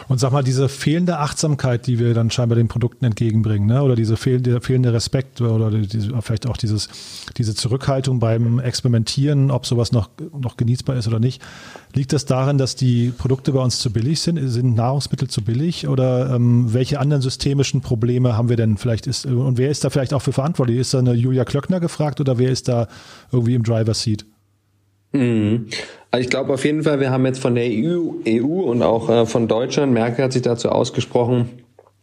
[0.07, 3.83] Und sag mal, diese fehlende Achtsamkeit, die wir dann scheinbar den Produkten entgegenbringen, ne?
[3.83, 6.89] oder diese fehlende, fehlende Respekt oder diese, vielleicht auch dieses,
[7.37, 11.41] diese Zurückhaltung beim Experimentieren, ob sowas noch, noch genießbar ist oder nicht,
[11.93, 14.39] liegt das darin, dass die Produkte bei uns zu billig sind?
[14.49, 19.07] Sind Nahrungsmittel zu billig oder ähm, welche anderen systemischen Probleme haben wir denn vielleicht?
[19.07, 20.79] Ist, und wer ist da vielleicht auch für verantwortlich?
[20.79, 22.87] Ist da eine Julia Klöckner gefragt oder wer ist da
[23.31, 24.25] irgendwie im Driver Seat?
[25.13, 25.67] Mhm.
[26.13, 29.09] Also ich glaube auf jeden Fall, wir haben jetzt von der EU, EU und auch
[29.09, 31.49] äh, von Deutschland, Merkel hat sich dazu ausgesprochen,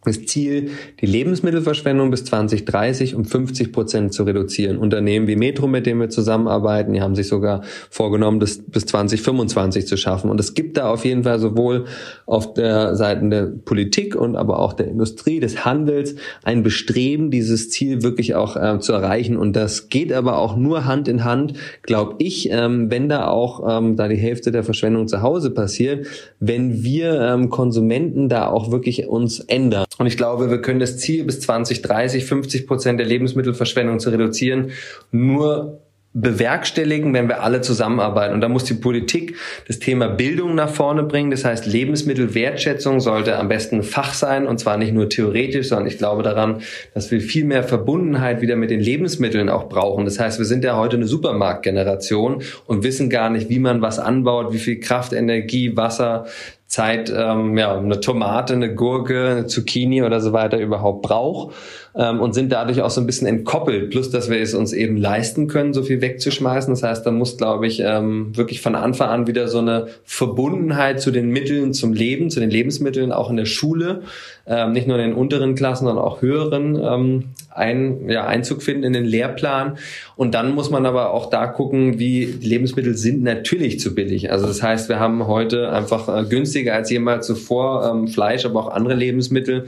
[0.05, 4.79] das Ziel, die Lebensmittelverschwendung bis 2030 um 50 Prozent zu reduzieren.
[4.79, 9.87] Unternehmen wie Metro, mit denen wir zusammenarbeiten, die haben sich sogar vorgenommen, das bis 2025
[9.87, 10.31] zu schaffen.
[10.31, 11.85] Und es gibt da auf jeden Fall sowohl
[12.25, 17.69] auf der Seite der Politik und aber auch der Industrie, des Handels ein Bestreben, dieses
[17.69, 19.37] Ziel wirklich auch äh, zu erreichen.
[19.37, 23.79] Und das geht aber auch nur Hand in Hand, glaube ich, ähm, wenn da auch
[23.79, 26.07] ähm, da die Hälfte der Verschwendung zu Hause passiert,
[26.39, 29.85] wenn wir ähm, Konsumenten da auch wirklich uns ändern.
[29.99, 34.73] Und ich glaube, wir können das Ziel bis 2030 50 Prozent der Lebensmittelverschwendung zu reduzieren
[35.11, 35.81] nur
[36.13, 38.35] bewerkstelligen, wenn wir alle zusammenarbeiten.
[38.35, 39.37] Und da muss die Politik
[39.69, 41.31] das Thema Bildung nach vorne bringen.
[41.31, 45.99] Das heißt, Lebensmittelwertschätzung sollte am besten Fach sein und zwar nicht nur theoretisch, sondern ich
[45.99, 46.63] glaube daran,
[46.95, 50.05] dass wir viel mehr Verbundenheit wieder mit den Lebensmitteln auch brauchen.
[50.05, 54.01] Das heißt, wir sind ja heute eine Supermarktgeneration und wissen gar nicht, wie man was
[54.01, 56.27] anbaut, wie viel Kraft, Energie, Wasser,
[56.71, 61.53] Zeit ähm, ja, eine Tomate, eine Gurke, eine Zucchini oder so weiter überhaupt braucht
[61.97, 63.91] ähm, und sind dadurch auch so ein bisschen entkoppelt.
[63.91, 66.73] Plus, dass wir es uns eben leisten können, so viel wegzuschmeißen.
[66.73, 71.01] Das heißt, da muss, glaube ich, ähm, wirklich von Anfang an wieder so eine Verbundenheit
[71.01, 74.03] zu den Mitteln zum Leben, zu den Lebensmitteln auch in der Schule,
[74.47, 78.85] ähm, nicht nur in den unteren Klassen, sondern auch höheren ähm, ein, ja, Einzug finden
[78.85, 79.79] in den Lehrplan.
[80.17, 84.31] Und dann muss man aber auch da gucken, wie Lebensmittel sind natürlich zu billig.
[84.31, 88.61] Also das heißt, wir haben heute einfach äh, günstiger als jemals zuvor ähm, Fleisch, aber
[88.61, 89.67] auch andere Lebensmittel.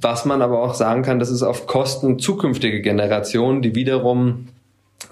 [0.00, 4.48] Was man aber auch sagen kann, das ist auf Kosten zukünftige Generationen, die wiederum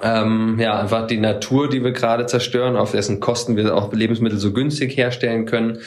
[0.03, 4.39] ähm, ja, einfach die Natur, die wir gerade zerstören, auf dessen Kosten wir auch Lebensmittel
[4.39, 5.79] so günstig herstellen können,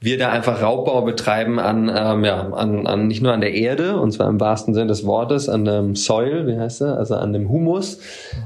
[0.00, 4.00] wir da einfach Raubbau betreiben an, ähm, ja, an, an nicht nur an der Erde,
[4.00, 7.32] und zwar im wahrsten Sinne des Wortes, an dem Soil, wie heißt er, also an
[7.32, 8.00] dem Humus,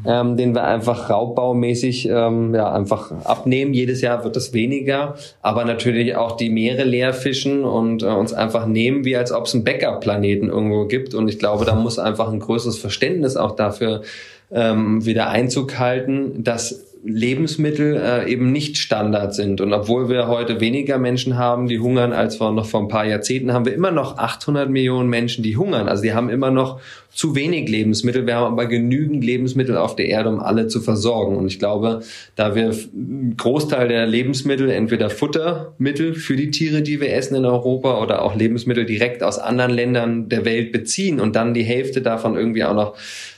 [0.05, 3.75] ähm, den wir einfach raubbaumäßig ähm, ja, einfach abnehmen.
[3.75, 8.33] Jedes Jahr wird es weniger, aber natürlich auch die Meere leer fischen und äh, uns
[8.33, 11.15] einfach nehmen, wie als ob es einen Backup-Planeten irgendwo gibt.
[11.15, 14.03] Und ich glaube, da muss einfach ein größeres Verständnis auch dafür
[14.51, 19.61] ähm, wieder Einzug halten, dass Lebensmittel äh, eben nicht Standard sind.
[19.61, 23.07] Und obwohl wir heute weniger Menschen haben, die hungern, als vor noch vor ein paar
[23.07, 25.89] Jahrzehnten, haben wir immer noch 800 Millionen Menschen, die hungern.
[25.89, 26.81] Also die haben immer noch
[27.13, 28.27] zu wenig Lebensmittel.
[28.27, 31.37] Wir haben aber genügend Lebensmittel auf der Erde, um alle zu versorgen.
[31.37, 32.01] Und ich glaube,
[32.35, 37.45] da wir einen Großteil der Lebensmittel, entweder Futtermittel für die Tiere, die wir essen in
[37.45, 42.03] Europa, oder auch Lebensmittel direkt aus anderen Ländern der Welt beziehen und dann die Hälfte
[42.03, 42.97] davon irgendwie auch noch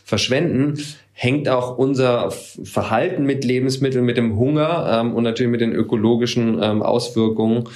[0.09, 5.75] verschwenden, hängt auch unser Verhalten mit Lebensmitteln, mit dem Hunger ähm, und natürlich mit den
[5.75, 7.69] ökologischen ähm, Auswirkungen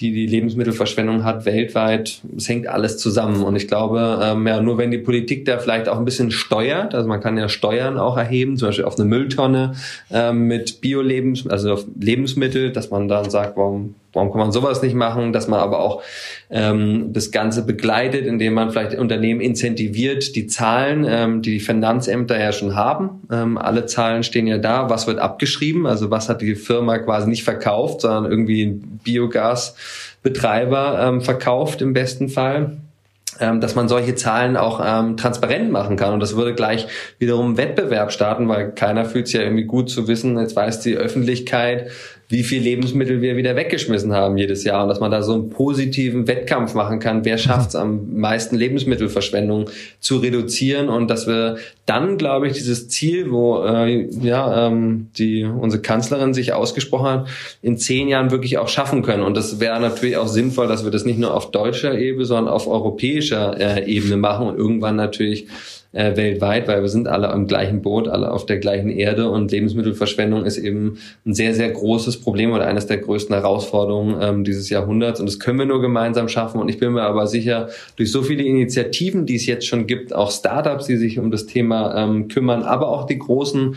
[0.00, 2.20] die die Lebensmittelverschwendung hat weltweit.
[2.36, 3.42] Es hängt alles zusammen.
[3.42, 6.94] Und ich glaube, ähm, ja, nur wenn die Politik da vielleicht auch ein bisschen steuert,
[6.94, 9.74] also man kann ja Steuern auch erheben, zum Beispiel auf eine Mülltonne
[10.10, 14.80] ähm, mit Bio-Lebens, also auf Lebensmittel, dass man dann sagt, warum Warum kann man sowas
[14.80, 15.32] nicht machen?
[15.34, 16.02] Dass man aber auch
[16.50, 22.38] ähm, das Ganze begleitet, indem man vielleicht Unternehmen incentiviert, die Zahlen, ähm, die die Finanzämter
[22.38, 23.22] ja schon haben.
[23.32, 24.88] Ähm, alle Zahlen stehen ja da.
[24.88, 25.86] Was wird abgeschrieben?
[25.86, 31.92] Also was hat die Firma quasi nicht verkauft, sondern irgendwie ein Biogasbetreiber ähm, verkauft im
[31.92, 32.76] besten Fall
[33.40, 36.12] ähm, dass man solche Zahlen auch ähm, transparent machen kann.
[36.12, 40.08] Und das würde gleich wiederum Wettbewerb starten, weil keiner fühlt sich ja irgendwie gut zu
[40.08, 41.90] wissen, jetzt weiß die Öffentlichkeit,
[42.30, 45.48] wie viel Lebensmittel wir wieder weggeschmissen haben jedes Jahr und dass man da so einen
[45.48, 51.56] positiven Wettkampf machen kann, wer schafft es am meisten Lebensmittelverschwendung zu reduzieren und dass wir
[51.86, 57.28] dann, glaube ich, dieses Ziel, wo äh, ja ähm, die unsere Kanzlerin sich ausgesprochen hat,
[57.62, 59.22] in zehn Jahren wirklich auch schaffen können.
[59.22, 62.52] Und das wäre natürlich auch sinnvoll, dass wir das nicht nur auf deutscher Ebene, sondern
[62.52, 65.46] auf europäischer äh, Ebene machen und irgendwann natürlich
[65.92, 69.50] äh, weltweit, weil wir sind alle im gleichen Boot, alle auf der gleichen Erde und
[69.50, 74.68] Lebensmittelverschwendung ist eben ein sehr, sehr großes Problem oder eines der größten Herausforderungen ähm, dieses
[74.68, 75.18] Jahrhunderts.
[75.18, 76.60] Und das können wir nur gemeinsam schaffen.
[76.60, 80.14] Und ich bin mir aber sicher, durch so viele Initiativen, die es jetzt schon gibt,
[80.14, 83.76] auch Startups, die sich um das Thema ähm, kümmern, aber auch die großen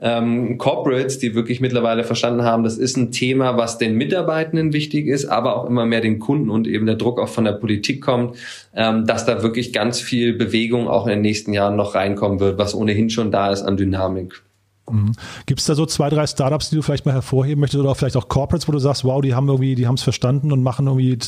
[0.00, 5.06] ähm, Corporates, die wirklich mittlerweile verstanden haben, das ist ein Thema, was den Mitarbeitenden wichtig
[5.06, 8.02] ist, aber auch immer mehr den Kunden und eben der Druck auch von der Politik
[8.02, 8.36] kommt,
[8.74, 12.58] ähm, dass da wirklich ganz viel Bewegung auch in den nächsten Jahren noch reinkommen wird,
[12.58, 14.42] was ohnehin schon da ist an Dynamik.
[14.90, 15.12] Mhm.
[15.46, 18.16] Gibt es da so zwei, drei Startups, die du vielleicht mal hervorheben möchtest oder vielleicht
[18.16, 20.86] auch Corporates, wo du sagst, wow, die haben irgendwie, die haben es verstanden und machen
[20.86, 21.18] irgendwie,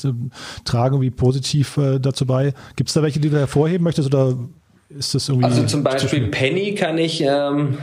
[0.64, 2.52] tragen irgendwie positiv äh, dazu bei.
[2.76, 4.36] Gibt es da welche, die du hervorheben möchtest oder
[4.90, 5.46] ist das irgendwie?
[5.46, 7.78] Also zum Beispiel Penny kann ich ähm,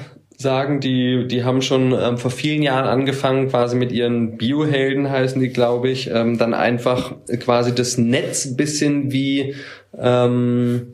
[0.46, 5.42] sagen, die, die haben schon ähm, vor vielen Jahren angefangen, quasi mit ihren Biohelden heißen
[5.42, 9.56] die, glaube ich, ähm, dann einfach quasi das Netz bisschen wie
[9.98, 10.94] ähm,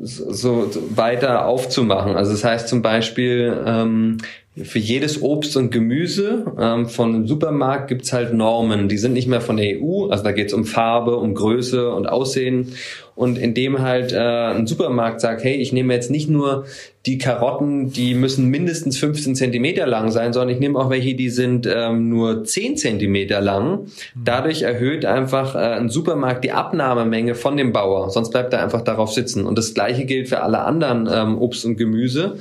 [0.00, 2.16] so, so weiter aufzumachen.
[2.16, 4.18] Also das heißt zum Beispiel, ähm,
[4.64, 8.88] für jedes Obst und Gemüse ähm, von einem Supermarkt gibt's halt Normen.
[8.88, 12.08] Die sind nicht mehr von der EU, also da geht's um Farbe, um Größe und
[12.08, 12.72] Aussehen.
[13.14, 16.66] Und indem halt äh, ein Supermarkt sagt, hey, ich nehme jetzt nicht nur
[17.04, 21.30] die Karotten, die müssen mindestens 15 Zentimeter lang sein, sondern ich nehme auch welche, die
[21.30, 23.70] sind ähm, nur 10 Zentimeter lang.
[23.70, 23.86] Mhm.
[24.24, 28.82] Dadurch erhöht einfach äh, ein Supermarkt die Abnahmemenge von dem Bauer, sonst bleibt er einfach
[28.82, 29.46] darauf sitzen.
[29.46, 32.36] Und das gleiche gilt für alle anderen ähm, Obst und Gemüse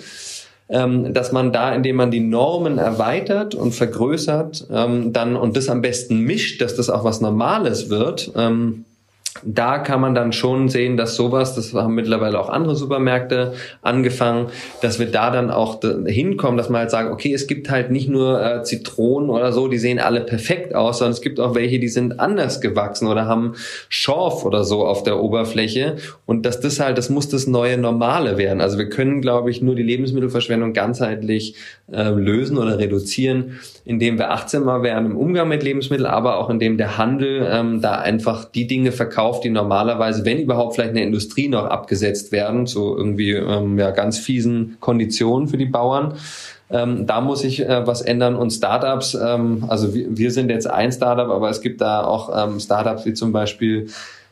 [1.13, 5.81] dass man da, indem man die Normen erweitert und vergrößert, ähm, dann und das am
[5.81, 8.85] besten mischt, dass das auch was Normales wird, ähm,
[9.43, 14.47] da kann man dann schon sehen, dass sowas, das haben mittlerweile auch andere Supermärkte angefangen,
[14.81, 18.09] dass wir da dann auch hinkommen, dass man halt sagen, okay, es gibt halt nicht
[18.09, 21.79] nur äh, Zitronen oder so, die sehen alle perfekt aus, sondern es gibt auch welche,
[21.79, 23.53] die sind anders gewachsen oder haben
[23.89, 28.37] Schorf oder so auf der Oberfläche und dass das halt, das muss das neue Normale
[28.37, 28.61] werden.
[28.61, 31.55] Also wir können, glaube ich, nur die Lebensmittelverschwendung ganzheitlich
[31.91, 36.77] äh, lösen oder reduzieren, indem wir achtsamer werden im Umgang mit Lebensmitteln, aber auch indem
[36.77, 40.95] der Handel ähm, da einfach die Dinge verkauft, verkauft, die normalerweise, wenn überhaupt vielleicht in
[40.95, 46.13] der Industrie noch abgesetzt werden, zu irgendwie ähm, ja, ganz fiesen Konditionen für die Bauern.
[46.69, 50.69] Ähm, da muss sich äh, was ändern und Startups, ähm, also wir, wir sind jetzt
[50.69, 53.87] ein Startup, aber es gibt da auch ähm, Startups wie zum Beispiel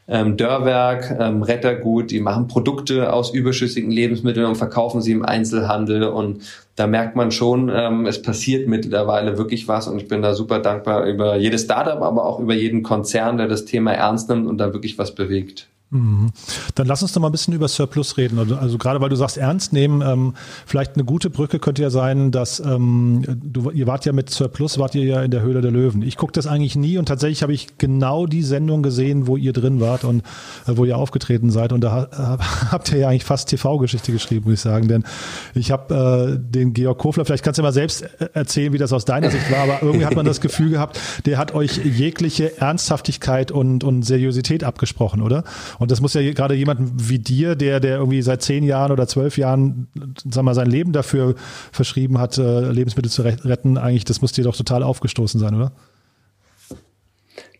[0.07, 6.03] ähm, Dörrwerk, ähm, Rettergut, die machen Produkte aus überschüssigen Lebensmitteln und verkaufen sie im Einzelhandel
[6.03, 6.41] und
[6.75, 10.59] da merkt man schon, ähm, es passiert mittlerweile wirklich was und ich bin da super
[10.59, 14.57] dankbar über jedes Startup, aber auch über jeden Konzern, der das Thema ernst nimmt und
[14.57, 15.67] da wirklich was bewegt.
[15.95, 16.31] Mhm.
[16.75, 18.37] Dann lass uns doch mal ein bisschen über Surplus reden.
[18.37, 20.33] Also, also gerade weil du sagst, ernst nehmen, ähm,
[20.65, 24.77] vielleicht eine gute Brücke könnte ja sein, dass ähm, du, ihr wart ja mit Surplus,
[24.77, 26.01] wart ihr ja in der Höhle der Löwen.
[26.01, 29.53] Ich gucke das eigentlich nie und tatsächlich habe ich genau die Sendung gesehen, wo ihr
[29.53, 30.21] drin wart und
[30.67, 31.71] äh, wo ihr aufgetreten seid.
[31.71, 34.89] Und da äh, habt ihr ja eigentlich fast TV-Geschichte geschrieben, muss ich sagen.
[34.89, 35.05] Denn
[35.53, 38.91] ich habe äh, den Georg Kofler, vielleicht kannst du mal selbst äh, erzählen, wie das
[38.91, 42.57] aus deiner Sicht war, aber irgendwie hat man das Gefühl gehabt, der hat euch jegliche
[42.57, 45.45] Ernsthaftigkeit und, und Seriosität abgesprochen, oder?
[45.84, 49.07] Und das muss ja gerade jemand wie dir, der, der irgendwie seit zehn Jahren oder
[49.07, 49.87] zwölf Jahren,
[50.29, 51.35] sag mal, sein Leben dafür
[51.71, 55.71] verschrieben hat, äh, Lebensmittel zu retten, eigentlich, das muss dir doch total aufgestoßen sein, oder?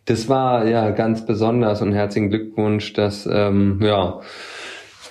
[0.06, 4.20] Das war ja ganz besonders und herzlichen Glückwunsch, dass ähm, ja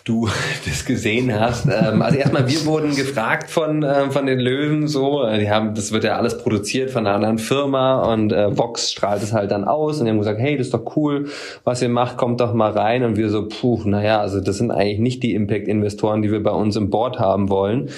[0.05, 0.29] du
[0.65, 1.65] das gesehen hast.
[1.65, 5.27] Ähm, also erstmal, wir wurden gefragt von, äh, von den Löwen so.
[5.37, 9.23] Die haben, das wird ja alles produziert von einer anderen Firma und äh, Vox strahlt
[9.23, 11.27] es halt dann aus und die haben gesagt, hey, das ist doch cool,
[11.63, 13.03] was ihr macht, kommt doch mal rein.
[13.03, 16.51] Und wir so, puh, naja, also das sind eigentlich nicht die Impact-Investoren, die wir bei
[16.51, 17.89] uns im Board haben wollen.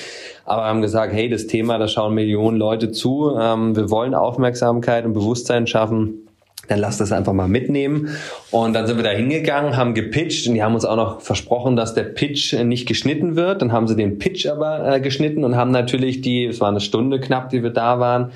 [0.45, 3.37] Aber haben gesagt, hey, das Thema, da schauen Millionen Leute zu.
[3.37, 6.26] Ähm, wir wollen Aufmerksamkeit und Bewusstsein schaffen
[6.67, 8.09] dann lass das einfach mal mitnehmen.
[8.51, 11.75] Und dann sind wir da hingegangen, haben gepitcht und die haben uns auch noch versprochen,
[11.75, 13.61] dass der Pitch nicht geschnitten wird.
[13.61, 16.81] Dann haben sie den Pitch aber äh, geschnitten und haben natürlich die, es war eine
[16.81, 18.31] Stunde knapp, die wir da waren,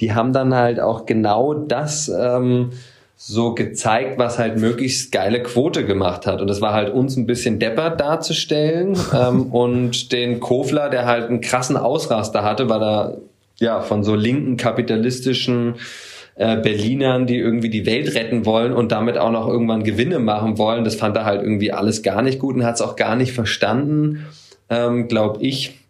[0.00, 2.72] die haben dann halt auch genau das ähm,
[3.16, 6.42] so gezeigt, was halt möglichst geile Quote gemacht hat.
[6.42, 11.28] Und das war halt uns ein bisschen deppert darzustellen ähm, und den Kofler, der halt
[11.28, 13.16] einen krassen Ausraster hatte, weil er
[13.58, 15.76] ja von so linken kapitalistischen
[16.36, 20.58] äh, Berlinern, die irgendwie die Welt retten wollen und damit auch noch irgendwann Gewinne machen
[20.58, 20.84] wollen.
[20.84, 23.32] Das fand er halt irgendwie alles gar nicht gut und hat es auch gar nicht
[23.32, 24.26] verstanden,
[24.68, 25.85] ähm, glaube ich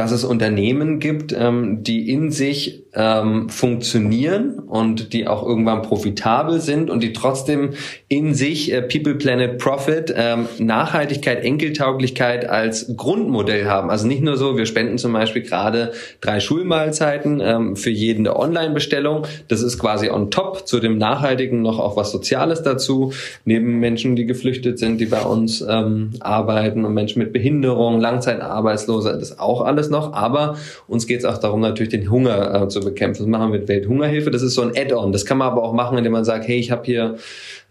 [0.00, 6.58] dass es Unternehmen gibt, ähm, die in sich ähm, funktionieren und die auch irgendwann profitabel
[6.58, 7.74] sind und die trotzdem
[8.08, 13.90] in sich äh, People, Planet, Profit, ähm, Nachhaltigkeit, Enkeltauglichkeit als Grundmodell haben.
[13.90, 18.38] Also nicht nur so, wir spenden zum Beispiel gerade drei Schulmahlzeiten ähm, für jeden eine
[18.38, 19.26] Online-Bestellung.
[19.48, 23.12] Das ist quasi on top zu dem Nachhaltigen noch auch was Soziales dazu.
[23.44, 29.18] Neben Menschen, die geflüchtet sind, die bei uns ähm, arbeiten und Menschen mit Behinderung, Langzeitarbeitslose,
[29.18, 30.12] das auch alles noch.
[30.12, 33.22] Aber uns geht es auch darum, natürlich den Hunger äh, zu bekämpfen.
[33.22, 34.30] Das machen wir mit Welthungerhilfe.
[34.30, 35.12] Das ist so ein Add-on.
[35.12, 37.16] Das kann man aber auch machen, indem man sagt, hey, ich habe hier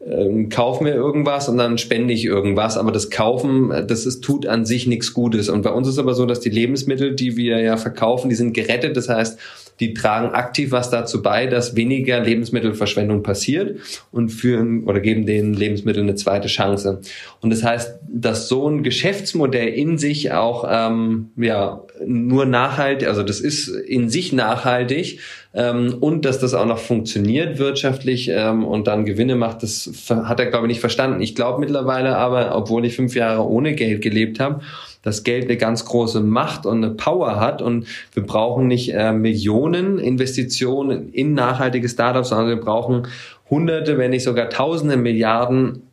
[0.06, 2.78] ähm, kauf mir irgendwas und dann spende ich irgendwas.
[2.78, 5.50] Aber das Kaufen, das ist, tut an sich nichts Gutes.
[5.50, 8.54] Und bei uns ist aber so, dass die Lebensmittel, die wir ja verkaufen, die sind
[8.54, 8.96] gerettet.
[8.96, 9.40] Das heißt,
[9.80, 13.80] die tragen aktiv was dazu bei, dass weniger Lebensmittelverschwendung passiert
[14.12, 17.02] und führen oder geben den Lebensmitteln eine zweite Chance.
[17.42, 23.24] Und das heißt, dass so ein Geschäftsmodell in sich auch ähm, ja nur nachhaltig, also
[23.24, 25.20] das ist in sich nachhaltig
[25.54, 30.40] ähm, und dass das auch noch funktioniert wirtschaftlich ähm, und dann Gewinne macht, das hat
[30.40, 31.22] er glaube ich nicht verstanden.
[31.22, 34.62] Ich glaube mittlerweile aber, obwohl ich fünf Jahre ohne Geld gelebt habe,
[35.02, 37.62] dass Geld eine ganz große Macht und eine Power hat.
[37.62, 43.08] Und wir brauchen nicht äh, Millionen Investitionen in nachhaltige Startups, sondern wir brauchen
[43.50, 45.89] Hunderte, wenn nicht sogar Tausende Milliarden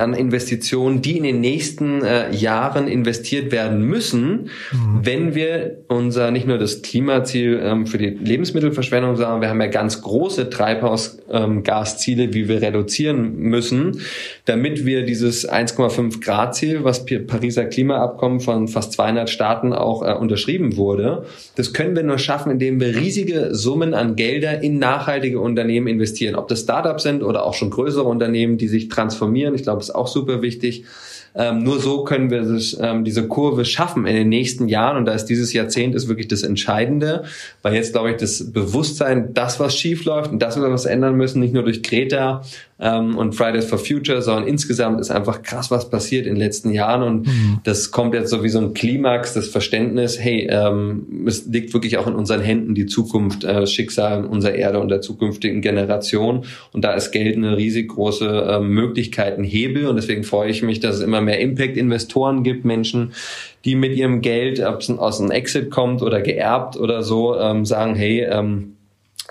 [0.00, 5.00] an Investitionen, die in den nächsten äh, Jahren investiert werden müssen, mhm.
[5.02, 9.68] wenn wir unser nicht nur das Klimaziel ähm, für die Lebensmittelverschwendung, sondern wir haben ja
[9.68, 14.00] ganz große Treibhausgasziele, ähm, wie wir reduzieren müssen,
[14.44, 20.14] damit wir dieses 1,5 Grad Ziel, was Pariser Klimaabkommen von fast 200 Staaten auch äh,
[20.14, 21.24] unterschrieben wurde,
[21.56, 26.34] das können wir nur schaffen, indem wir riesige Summen an Gelder in nachhaltige Unternehmen investieren.
[26.34, 29.54] Ob das Startups sind oder auch schon größere Unternehmen, die sich transformieren.
[29.54, 30.84] Ich glaube, ist auch super wichtig.
[31.34, 34.96] Ähm, nur so können wir das, ähm, diese Kurve schaffen in den nächsten Jahren.
[34.96, 37.24] Und da ist dieses Jahrzehnt ist wirklich das Entscheidende,
[37.62, 40.84] weil jetzt, glaube ich, das Bewusstsein, das, was schief läuft und das, was wir was
[40.84, 42.42] ändern müssen, nicht nur durch Greta
[42.82, 46.70] ähm, und Fridays for Future, sondern insgesamt ist einfach krass, was passiert in den letzten
[46.70, 47.02] Jahren.
[47.02, 47.60] Und mhm.
[47.64, 51.96] das kommt jetzt so wie so ein Klimax, das Verständnis, hey, ähm, es liegt wirklich
[51.96, 56.44] auch in unseren Händen die Zukunft, äh, Schicksal unserer Erde und der zukünftigen Generation.
[56.72, 59.86] Und da ist Geld eine riesig große äh, Möglichkeit, ein Hebel.
[59.86, 63.12] Und deswegen freue ich mich, dass es immer mehr Impact-Investoren gibt, Menschen,
[63.64, 68.22] die mit ihrem Geld, aus einem Exit kommt oder geerbt oder so, ähm, sagen, hey,
[68.24, 68.76] ähm,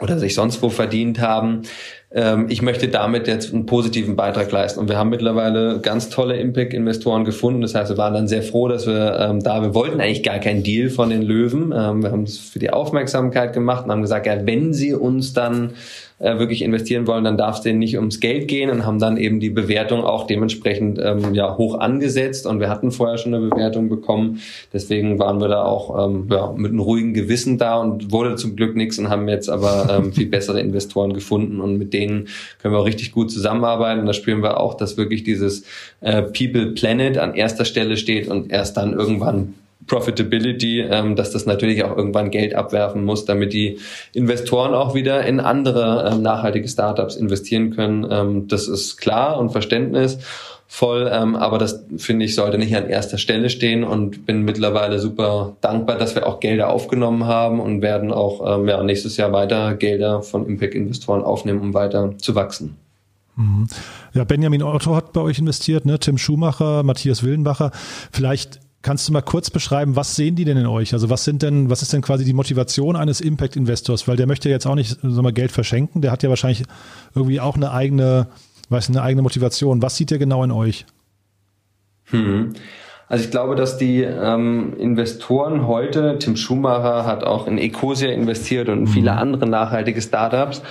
[0.01, 1.63] oder sich sonst wo verdient haben,
[2.13, 4.79] ähm, ich möchte damit jetzt einen positiven Beitrag leisten.
[4.79, 7.61] Und wir haben mittlerweile ganz tolle Impact-Investoren gefunden.
[7.61, 10.39] Das heißt, wir waren dann sehr froh, dass wir ähm, da, wir wollten eigentlich gar
[10.39, 11.73] keinen Deal von den Löwen.
[11.75, 15.33] Ähm, wir haben es für die Aufmerksamkeit gemacht und haben gesagt, ja, wenn sie uns
[15.33, 15.73] dann
[16.21, 19.17] äh, wirklich investieren wollen, dann darf es denen nicht ums Geld gehen und haben dann
[19.17, 22.45] eben die Bewertung auch dementsprechend ähm, ja, hoch angesetzt.
[22.45, 24.39] Und wir hatten vorher schon eine Bewertung bekommen.
[24.71, 28.55] Deswegen waren wir da auch ähm, ja, mit einem ruhigen Gewissen da und wurde zum
[28.55, 32.73] Glück nichts und haben jetzt aber ähm, viel bessere Investoren gefunden und mit denen können
[32.73, 34.05] wir auch richtig gut zusammenarbeiten.
[34.05, 35.63] Da spüren wir auch, dass wirklich dieses
[36.01, 39.53] äh, People Planet an erster Stelle steht und erst dann irgendwann
[39.87, 43.79] Profitability, ähm, dass das natürlich auch irgendwann Geld abwerfen muss, damit die
[44.13, 48.07] Investoren auch wieder in andere ähm, nachhaltige Startups investieren können.
[48.09, 50.19] Ähm, das ist klar und Verständnis
[50.73, 54.99] voll, ähm, aber das finde ich sollte nicht an erster Stelle stehen und bin mittlerweile
[54.99, 59.33] super dankbar, dass wir auch Gelder aufgenommen haben und werden auch ähm, ja, nächstes Jahr
[59.33, 62.77] weiter Gelder von Impact-Investoren aufnehmen, um weiter zu wachsen.
[63.35, 63.67] Mhm.
[64.13, 65.99] Ja, Benjamin Otto hat bei euch investiert, ne?
[65.99, 67.71] Tim Schumacher, Matthias Willenbacher.
[68.13, 70.93] Vielleicht Kannst du mal kurz beschreiben, was sehen die denn in euch?
[70.93, 74.07] Also was sind denn, was ist denn quasi die Motivation eines Impact-Investors?
[74.07, 76.63] Weil der möchte jetzt auch nicht sagen wir, Geld verschenken, der hat ja wahrscheinlich
[77.13, 78.27] irgendwie auch eine eigene,
[78.71, 79.81] weiß eine eigene Motivation.
[79.81, 80.85] Was sieht der genau in euch?
[82.05, 82.53] Hm.
[83.11, 88.69] Also ich glaube, dass die ähm, Investoren heute, Tim Schumacher hat auch in Ecosia investiert
[88.69, 89.17] und in viele mhm.
[89.17, 90.61] andere nachhaltige Startups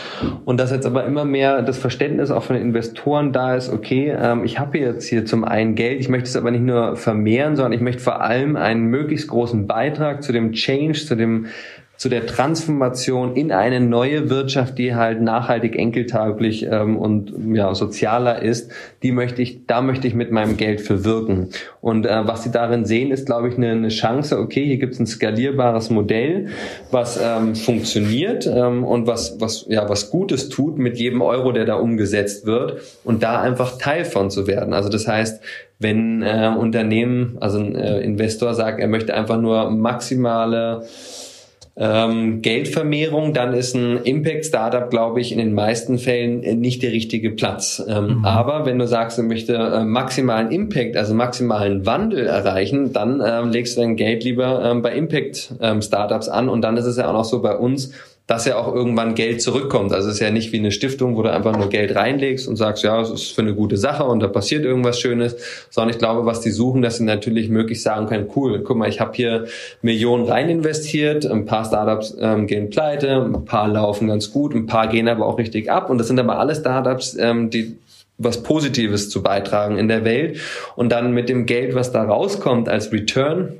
[0.46, 4.16] und dass jetzt aber immer mehr das Verständnis auch von den Investoren da ist, okay,
[4.18, 7.56] ähm, ich habe jetzt hier zum einen Geld, ich möchte es aber nicht nur vermehren,
[7.56, 11.44] sondern ich möchte vor allem einen möglichst großen Beitrag zu dem Change, zu dem
[12.00, 18.40] zu der Transformation in eine neue Wirtschaft, die halt nachhaltig enkeltauglich ähm, und ja, sozialer
[18.40, 21.50] ist, die möchte ich, da möchte ich mit meinem Geld verwirken.
[21.82, 24.94] Und äh, was sie darin sehen, ist, glaube ich, eine, eine Chance, okay, hier gibt
[24.94, 26.46] es ein skalierbares Modell,
[26.90, 31.66] was ähm, funktioniert ähm, und was, was, ja, was Gutes tut mit jedem Euro, der
[31.66, 34.72] da umgesetzt wird und da einfach Teil von zu werden.
[34.72, 35.42] Also das heißt,
[35.78, 40.86] wenn äh, Unternehmen, also ein äh, Investor sagt, er möchte einfach nur maximale
[41.80, 47.30] ähm, Geldvermehrung, dann ist ein Impact-Startup, glaube ich, in den meisten Fällen nicht der richtige
[47.30, 47.82] Platz.
[47.88, 48.24] Ähm, mhm.
[48.26, 53.48] Aber wenn du sagst, du möchtest äh, maximalen Impact, also maximalen Wandel erreichen, dann ähm,
[53.48, 56.48] legst du dein Geld lieber ähm, bei Impact-Startups ähm, an.
[56.50, 57.92] Und dann ist es ja auch noch so bei uns,
[58.30, 59.92] dass ja auch irgendwann Geld zurückkommt.
[59.92, 62.54] Also es ist ja nicht wie eine Stiftung, wo du einfach nur Geld reinlegst und
[62.54, 65.36] sagst, ja, es ist für eine gute Sache und da passiert irgendwas Schönes,
[65.68, 68.88] sondern ich glaube, was die suchen, dass sie natürlich möglich sagen können, cool, guck mal,
[68.88, 69.46] ich habe hier
[69.82, 74.66] Millionen rein investiert, ein paar Startups ähm, gehen pleite, ein paar laufen ganz gut, ein
[74.66, 77.78] paar gehen aber auch richtig ab und das sind aber alle Startups, ähm, die
[78.16, 80.38] was Positives zu beitragen in der Welt
[80.76, 83.56] und dann mit dem Geld, was da rauskommt als Return,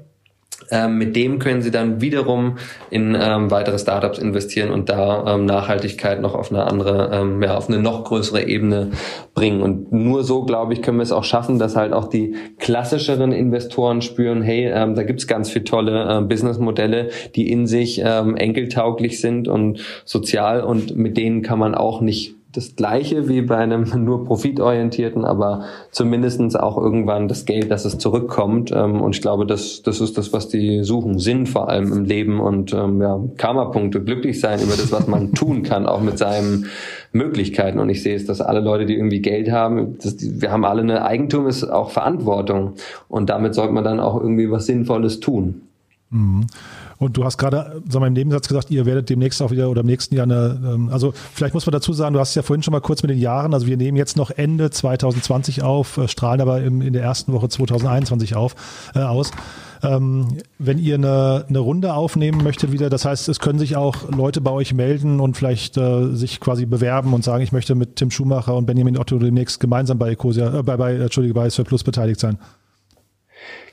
[0.70, 2.56] ähm, mit dem können Sie dann wiederum
[2.90, 7.56] in ähm, weitere Startups investieren und da ähm, Nachhaltigkeit noch auf eine andere, ähm, ja,
[7.56, 8.90] auf eine noch größere Ebene
[9.35, 9.62] bringen.
[9.62, 13.33] Und nur so, glaube ich, können wir es auch schaffen, dass halt auch die klassischeren
[13.33, 18.37] Investoren spüren, hey, ähm, da gibt's ganz viele tolle äh, Businessmodelle, die in sich ähm,
[18.37, 23.56] enkeltauglich sind und sozial und mit denen kann man auch nicht das Gleiche wie bei
[23.56, 28.72] einem nur profitorientierten, aber zumindestens auch irgendwann das Geld, dass es zurückkommt.
[28.72, 31.18] Ähm, und ich glaube, das, das ist das, was die suchen.
[31.18, 35.32] Sinn vor allem im Leben und ähm, ja, Karma-Punkte, glücklich sein über das, was man
[35.34, 36.66] tun kann, auch mit seinen
[37.12, 37.78] Möglichkeiten.
[37.78, 40.82] Und ich sehe es, dass alle Leute, die irgendwie Geld haben, das, wir haben alle
[40.82, 42.74] eine Eigentum, ist auch Verantwortung.
[43.08, 45.62] Und damit sollte man dann auch irgendwie was Sinnvolles tun.
[46.10, 46.46] Mhm.
[47.00, 49.80] Und du hast gerade, sag mal, im Nebensatz gesagt, ihr werdet demnächst auch wieder oder
[49.80, 52.62] im nächsten Jahr eine, ähm, also vielleicht muss man dazu sagen, du hast ja vorhin
[52.62, 56.09] schon mal kurz mit den Jahren, also wir nehmen jetzt noch Ende 2020 auf, äh,
[56.09, 58.55] strahlen aber im, in der ersten Woche 2021 auf,
[58.94, 59.30] äh, aus.
[59.82, 60.28] Ähm,
[60.59, 64.42] wenn ihr eine, eine Runde aufnehmen möchtet wieder, das heißt, es können sich auch Leute
[64.42, 68.11] bei euch melden und vielleicht äh, sich quasi bewerben und sagen, ich möchte mit Tim
[68.11, 72.20] Schumacher und Benjamin Otto demnächst gemeinsam bei Ecosia, äh, bei, bei, Entschuldige, bei Surplus beteiligt
[72.20, 72.36] sein.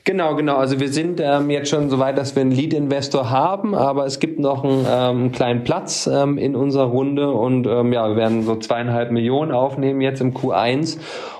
[0.08, 0.56] Genau, genau.
[0.56, 4.20] Also wir sind ähm, jetzt schon so weit, dass wir einen Lead-Investor haben, aber es
[4.20, 8.42] gibt noch einen ähm, kleinen Platz ähm, in unserer Runde und ähm, ja, wir werden
[8.42, 10.96] so zweieinhalb Millionen aufnehmen jetzt im Q1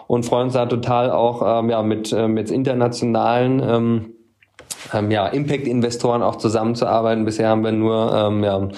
[0.06, 4.12] und freuen uns da total auch ähm, ja, mit, äh, mit internationalen ähm,
[4.92, 7.24] ähm, ja, Impact-Investoren auch zusammenzuarbeiten.
[7.24, 8.68] Bisher haben wir nur ähm, ja,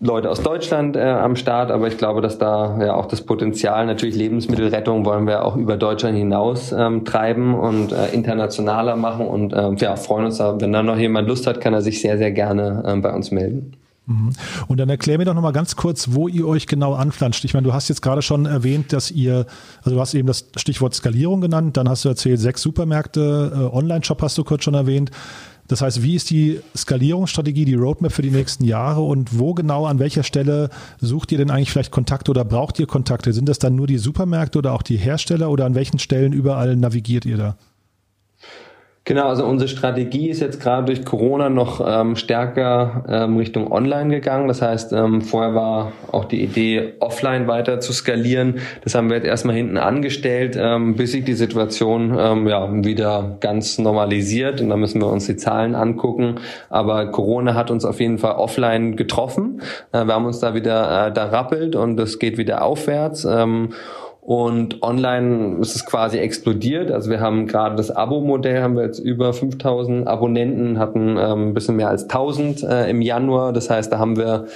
[0.00, 3.86] Leute aus Deutschland äh, am Start, aber ich glaube, dass da ja auch das Potenzial,
[3.86, 9.52] natürlich Lebensmittelrettung wollen wir auch über Deutschland hinaus ähm, treiben und äh, internationaler machen und
[9.54, 12.30] äh, ja, freuen uns wenn da noch jemand Lust hat, kann er sich sehr, sehr
[12.30, 13.72] gerne äh, bei uns melden.
[14.06, 14.32] Mhm.
[14.68, 17.44] Und dann erklär mir doch nochmal ganz kurz, wo ihr euch genau anflanscht.
[17.44, 19.46] Ich meine, du hast jetzt gerade schon erwähnt, dass ihr,
[19.82, 23.76] also du hast eben das Stichwort Skalierung genannt, dann hast du erzählt, sechs Supermärkte, äh,
[23.76, 25.10] Online-Shop hast du kurz schon erwähnt.
[25.68, 29.86] Das heißt, wie ist die Skalierungsstrategie, die Roadmap für die nächsten Jahre und wo genau,
[29.86, 33.32] an welcher Stelle sucht ihr denn eigentlich vielleicht Kontakte oder braucht ihr Kontakte?
[33.32, 36.76] Sind das dann nur die Supermärkte oder auch die Hersteller oder an welchen Stellen überall
[36.76, 37.56] navigiert ihr da?
[39.08, 44.10] Genau, also unsere Strategie ist jetzt gerade durch Corona noch ähm, stärker ähm, Richtung Online
[44.10, 44.48] gegangen.
[44.48, 48.56] Das heißt, ähm, vorher war auch die Idee, offline weiter zu skalieren.
[48.82, 53.36] Das haben wir jetzt erstmal hinten angestellt, ähm, bis sich die Situation ähm, ja, wieder
[53.38, 54.60] ganz normalisiert.
[54.60, 56.40] Und da müssen wir uns die Zahlen angucken.
[56.68, 59.62] Aber Corona hat uns auf jeden Fall offline getroffen.
[59.92, 63.24] Äh, wir haben uns da wieder äh, da rappelt und es geht wieder aufwärts.
[63.24, 63.68] Ähm,
[64.26, 66.90] und online ist es quasi explodiert.
[66.90, 71.54] Also wir haben gerade das Abo-Modell, haben wir jetzt über 5000 Abonnenten, hatten ähm, ein
[71.54, 73.52] bisschen mehr als 1000 äh, im Januar.
[73.52, 74.48] Das heißt, da haben wir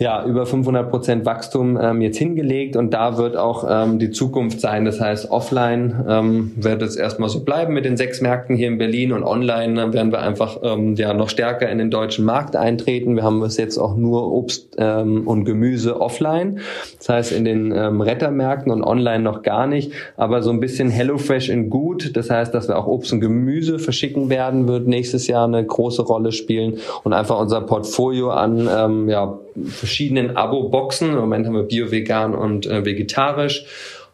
[0.00, 4.60] ja, über 500 Prozent Wachstum ähm, jetzt hingelegt und da wird auch ähm, die Zukunft
[4.60, 4.84] sein.
[4.84, 8.78] Das heißt, offline ähm, wird es erstmal so bleiben mit den sechs Märkten hier in
[8.78, 12.54] Berlin und online äh, werden wir einfach ähm, ja noch stärker in den deutschen Markt
[12.54, 13.16] eintreten.
[13.16, 16.60] Wir haben bis jetzt auch nur Obst ähm, und Gemüse offline.
[16.98, 20.90] Das heißt, in den ähm, Rettermärkten und online noch gar nicht, aber so ein bisschen
[20.90, 22.16] HelloFresh in gut.
[22.16, 26.02] Das heißt, dass wir auch Obst und Gemüse verschicken werden, wird nächstes Jahr eine große
[26.02, 31.10] Rolle spielen und einfach unser Portfolio an ähm, ja, verschiedenen Abo-Boxen.
[31.10, 33.64] Im Moment haben wir Bio, Vegan und äh, Vegetarisch.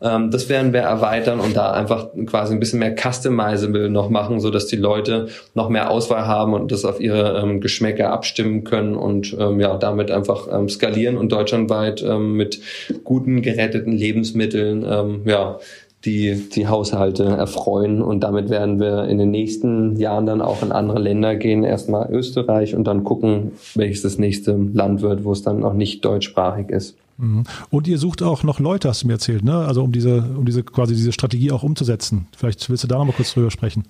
[0.04, 4.38] Ähm, das werden wir erweitern und da einfach quasi ein bisschen mehr customizable noch machen,
[4.38, 8.64] so dass die Leute noch mehr Auswahl haben und das auf ihre ähm, Geschmäcker abstimmen
[8.64, 12.60] können und ähm, ja damit einfach ähm, skalieren und deutschlandweit ähm, mit
[13.04, 15.58] guten geretteten Lebensmitteln ähm, ja
[16.04, 18.02] die, die Haushalte erfreuen.
[18.02, 21.64] Und damit werden wir in den nächsten Jahren dann auch in andere Länder gehen.
[21.64, 26.04] Erstmal Österreich und dann gucken, welches das nächste Land wird, wo es dann auch nicht
[26.04, 26.96] deutschsprachig ist.
[27.16, 27.44] Mhm.
[27.70, 29.58] Und ihr sucht auch noch Leute, hast du mir erzählt, ne?
[29.58, 32.26] Also um diese, um diese quasi diese Strategie auch umzusetzen.
[32.36, 33.84] Vielleicht willst du da noch mal kurz drüber sprechen.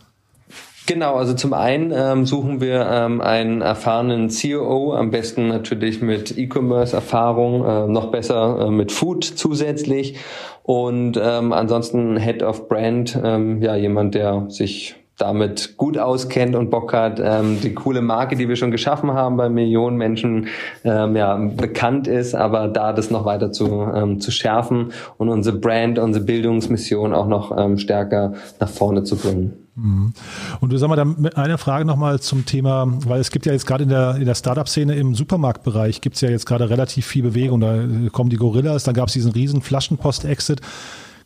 [0.87, 6.37] Genau, also zum einen ähm, suchen wir ähm, einen erfahrenen COO, am besten natürlich mit
[6.37, 10.19] E-Commerce-Erfahrung, äh, noch besser äh, mit Food zusätzlich
[10.63, 16.69] und ähm, ansonsten Head of Brand, ähm, ja jemand, der sich damit gut auskennt und
[16.71, 20.49] Bock hat, ähm, die coole Marke, die wir schon geschaffen haben, bei Millionen Menschen
[20.85, 25.57] ähm, ja, bekannt ist, aber da das noch weiter zu, ähm, zu schärfen und unsere
[25.57, 29.64] Brand, unsere Bildungsmission auch noch ähm, stärker nach vorne zu bringen.
[29.77, 30.13] Mhm.
[30.61, 33.67] Und du sag mal, dann eine Frage nochmal zum Thema, weil es gibt ja jetzt
[33.67, 37.23] gerade in der, in der Startup-Szene im Supermarktbereich gibt es ja jetzt gerade relativ viel
[37.23, 37.61] Bewegung.
[37.61, 40.61] Da kommen die Gorillas, dann gab es diesen riesen Flaschenpost-Exit.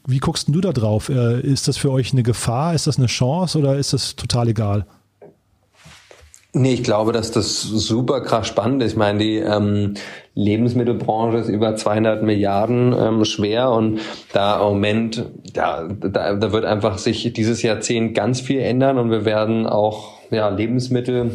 [0.06, 1.10] Wie guckst du da drauf?
[1.10, 2.74] Äh, ist das für euch eine Gefahr?
[2.74, 4.86] Ist das eine Chance oder ist das total egal?
[6.54, 8.92] Nee, ich glaube, dass das super krass spannend ist.
[8.92, 9.94] Ich meine, die ähm,
[10.34, 14.00] Lebensmittelbranche ist über 200 Milliarden ähm, schwer und
[14.32, 19.10] da im Moment, ja, da, da wird einfach sich dieses Jahrzehnt ganz viel ändern und
[19.10, 21.32] wir werden auch ja, Lebensmittel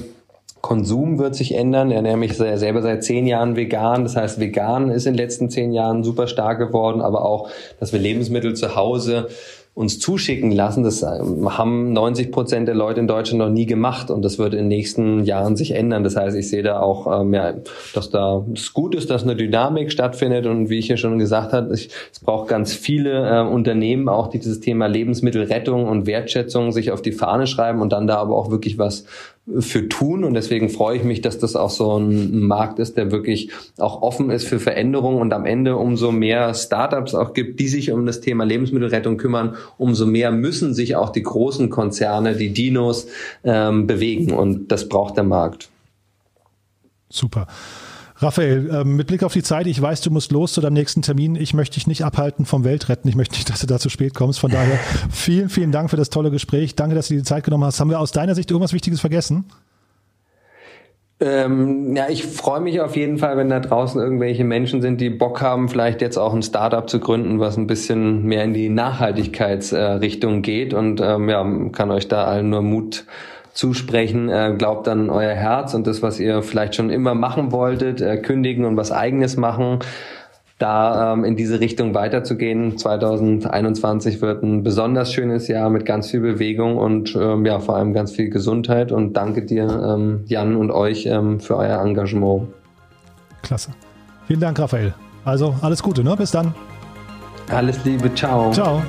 [0.64, 1.92] Konsum wird sich ändern.
[1.92, 4.04] Er mich selber seit zehn Jahren vegan.
[4.04, 7.50] Das heißt, vegan ist in den letzten zehn Jahren super stark geworden, aber auch,
[7.82, 9.28] dass wir Lebensmittel zu Hause
[9.76, 10.84] uns zuschicken lassen.
[10.84, 14.54] Das ähm, haben 90 Prozent der Leute in Deutschland noch nie gemacht und das wird
[14.54, 16.04] in den nächsten Jahren sich ändern.
[16.04, 17.56] Das heißt, ich sehe da auch, ähm, ja,
[17.96, 21.54] dass da es gut ist, dass eine Dynamik stattfindet und wie ich ja schon gesagt
[21.54, 26.72] habe, ich, es braucht ganz viele äh, Unternehmen auch, die dieses Thema Lebensmittelrettung und Wertschätzung
[26.72, 29.06] sich auf die Fahne schreiben und dann da aber auch wirklich was
[29.60, 33.12] für tun und deswegen freue ich mich, dass das auch so ein Markt ist, der
[33.12, 37.68] wirklich auch offen ist für Veränderungen und am Ende umso mehr Startups auch gibt, die
[37.68, 42.54] sich um das Thema Lebensmittelrettung kümmern, umso mehr müssen sich auch die großen Konzerne, die
[42.54, 43.08] Dinos
[43.44, 45.70] ähm, bewegen und das braucht der Markt.
[47.10, 47.48] Super.
[48.18, 51.02] Raphael, ähm, mit Blick auf die Zeit, ich weiß, du musst los zu deinem nächsten
[51.02, 51.36] Termin.
[51.36, 53.10] Ich möchte dich nicht abhalten vom Weltretten.
[53.10, 54.40] Ich möchte nicht, dass du da zu spät kommst.
[54.40, 54.80] Von daher
[55.12, 56.76] vielen, vielen Dank für das tolle Gespräch.
[56.76, 57.80] Danke, dass du dir die Zeit genommen hast.
[57.80, 59.46] Haben wir aus deiner Sicht irgendwas Wichtiges vergessen?
[61.20, 65.10] Ähm, ja, ich freue mich auf jeden Fall, wenn da draußen irgendwelche Menschen sind, die
[65.10, 68.68] Bock haben, vielleicht jetzt auch ein Startup zu gründen, was ein bisschen mehr in die
[68.68, 73.06] Nachhaltigkeitsrichtung äh, geht und ähm, ja, kann euch da allen nur Mut
[73.54, 74.30] zusprechen.
[74.30, 78.18] Äh, glaubt an euer Herz und das, was ihr vielleicht schon immer machen wolltet, äh,
[78.18, 79.80] kündigen und was eigenes machen.
[80.60, 82.78] Da ähm, in diese Richtung weiterzugehen.
[82.78, 87.94] 2021 wird ein besonders schönes Jahr mit ganz viel Bewegung und ähm, ja, vor allem
[87.94, 88.92] ganz viel Gesundheit.
[88.92, 92.48] Und danke dir, ähm, Jan und euch ähm, für euer Engagement.
[93.42, 93.72] Klasse.
[94.28, 94.94] Vielen Dank, Raphael.
[95.26, 96.16] Also alles Gute, ne?
[96.16, 96.54] Bis dann.
[97.50, 98.52] Alles Liebe, ciao.
[98.52, 98.82] Ciao.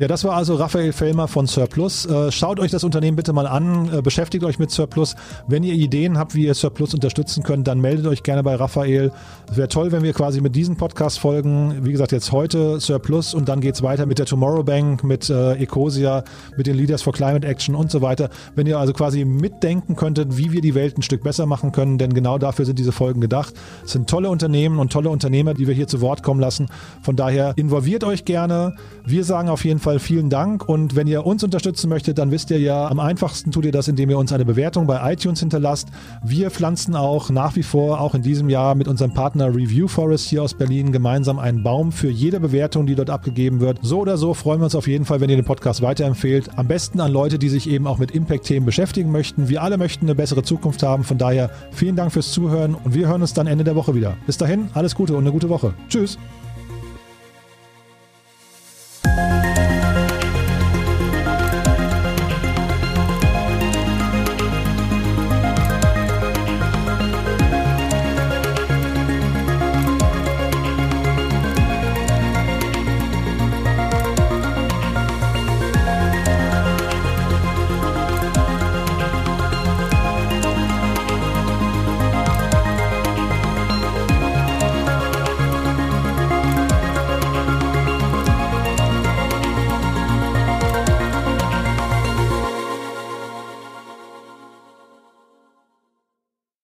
[0.00, 2.06] Ja, das war also Raphael Fellmer von Surplus.
[2.06, 5.16] Äh, schaut euch das Unternehmen bitte mal an, äh, beschäftigt euch mit Surplus.
[5.48, 9.10] Wenn ihr Ideen habt, wie ihr Surplus unterstützen könnt, dann meldet euch gerne bei Raphael.
[9.50, 13.48] Es wäre toll, wenn wir quasi mit diesen Podcast-Folgen, wie gesagt, jetzt heute Surplus und
[13.48, 16.22] dann geht es weiter mit der Tomorrow Bank, mit äh, Ecosia,
[16.56, 18.30] mit den Leaders for Climate Action und so weiter.
[18.54, 21.98] Wenn ihr also quasi mitdenken könntet, wie wir die Welt ein Stück besser machen können,
[21.98, 23.52] denn genau dafür sind diese Folgen gedacht.
[23.84, 26.68] Es sind tolle Unternehmen und tolle Unternehmer, die wir hier zu Wort kommen lassen.
[27.02, 28.76] Von daher involviert euch gerne.
[29.04, 30.68] Wir sagen auf jeden Fall, Fall vielen Dank.
[30.68, 33.88] Und wenn ihr uns unterstützen möchtet, dann wisst ihr ja, am einfachsten tut ihr das,
[33.88, 35.88] indem ihr uns eine Bewertung bei iTunes hinterlasst.
[36.22, 40.28] Wir pflanzen auch nach wie vor, auch in diesem Jahr mit unserem Partner Review Forest
[40.28, 43.78] hier aus Berlin gemeinsam einen Baum für jede Bewertung, die dort abgegeben wird.
[43.80, 46.50] So oder so freuen wir uns auf jeden Fall, wenn ihr den Podcast weiterempfehlt.
[46.56, 49.48] Am besten an Leute, die sich eben auch mit Impact-Themen beschäftigen möchten.
[49.48, 51.02] Wir alle möchten eine bessere Zukunft haben.
[51.02, 54.18] Von daher vielen Dank fürs Zuhören und wir hören uns dann Ende der Woche wieder.
[54.26, 55.72] Bis dahin, alles Gute und eine gute Woche.
[55.88, 56.18] Tschüss.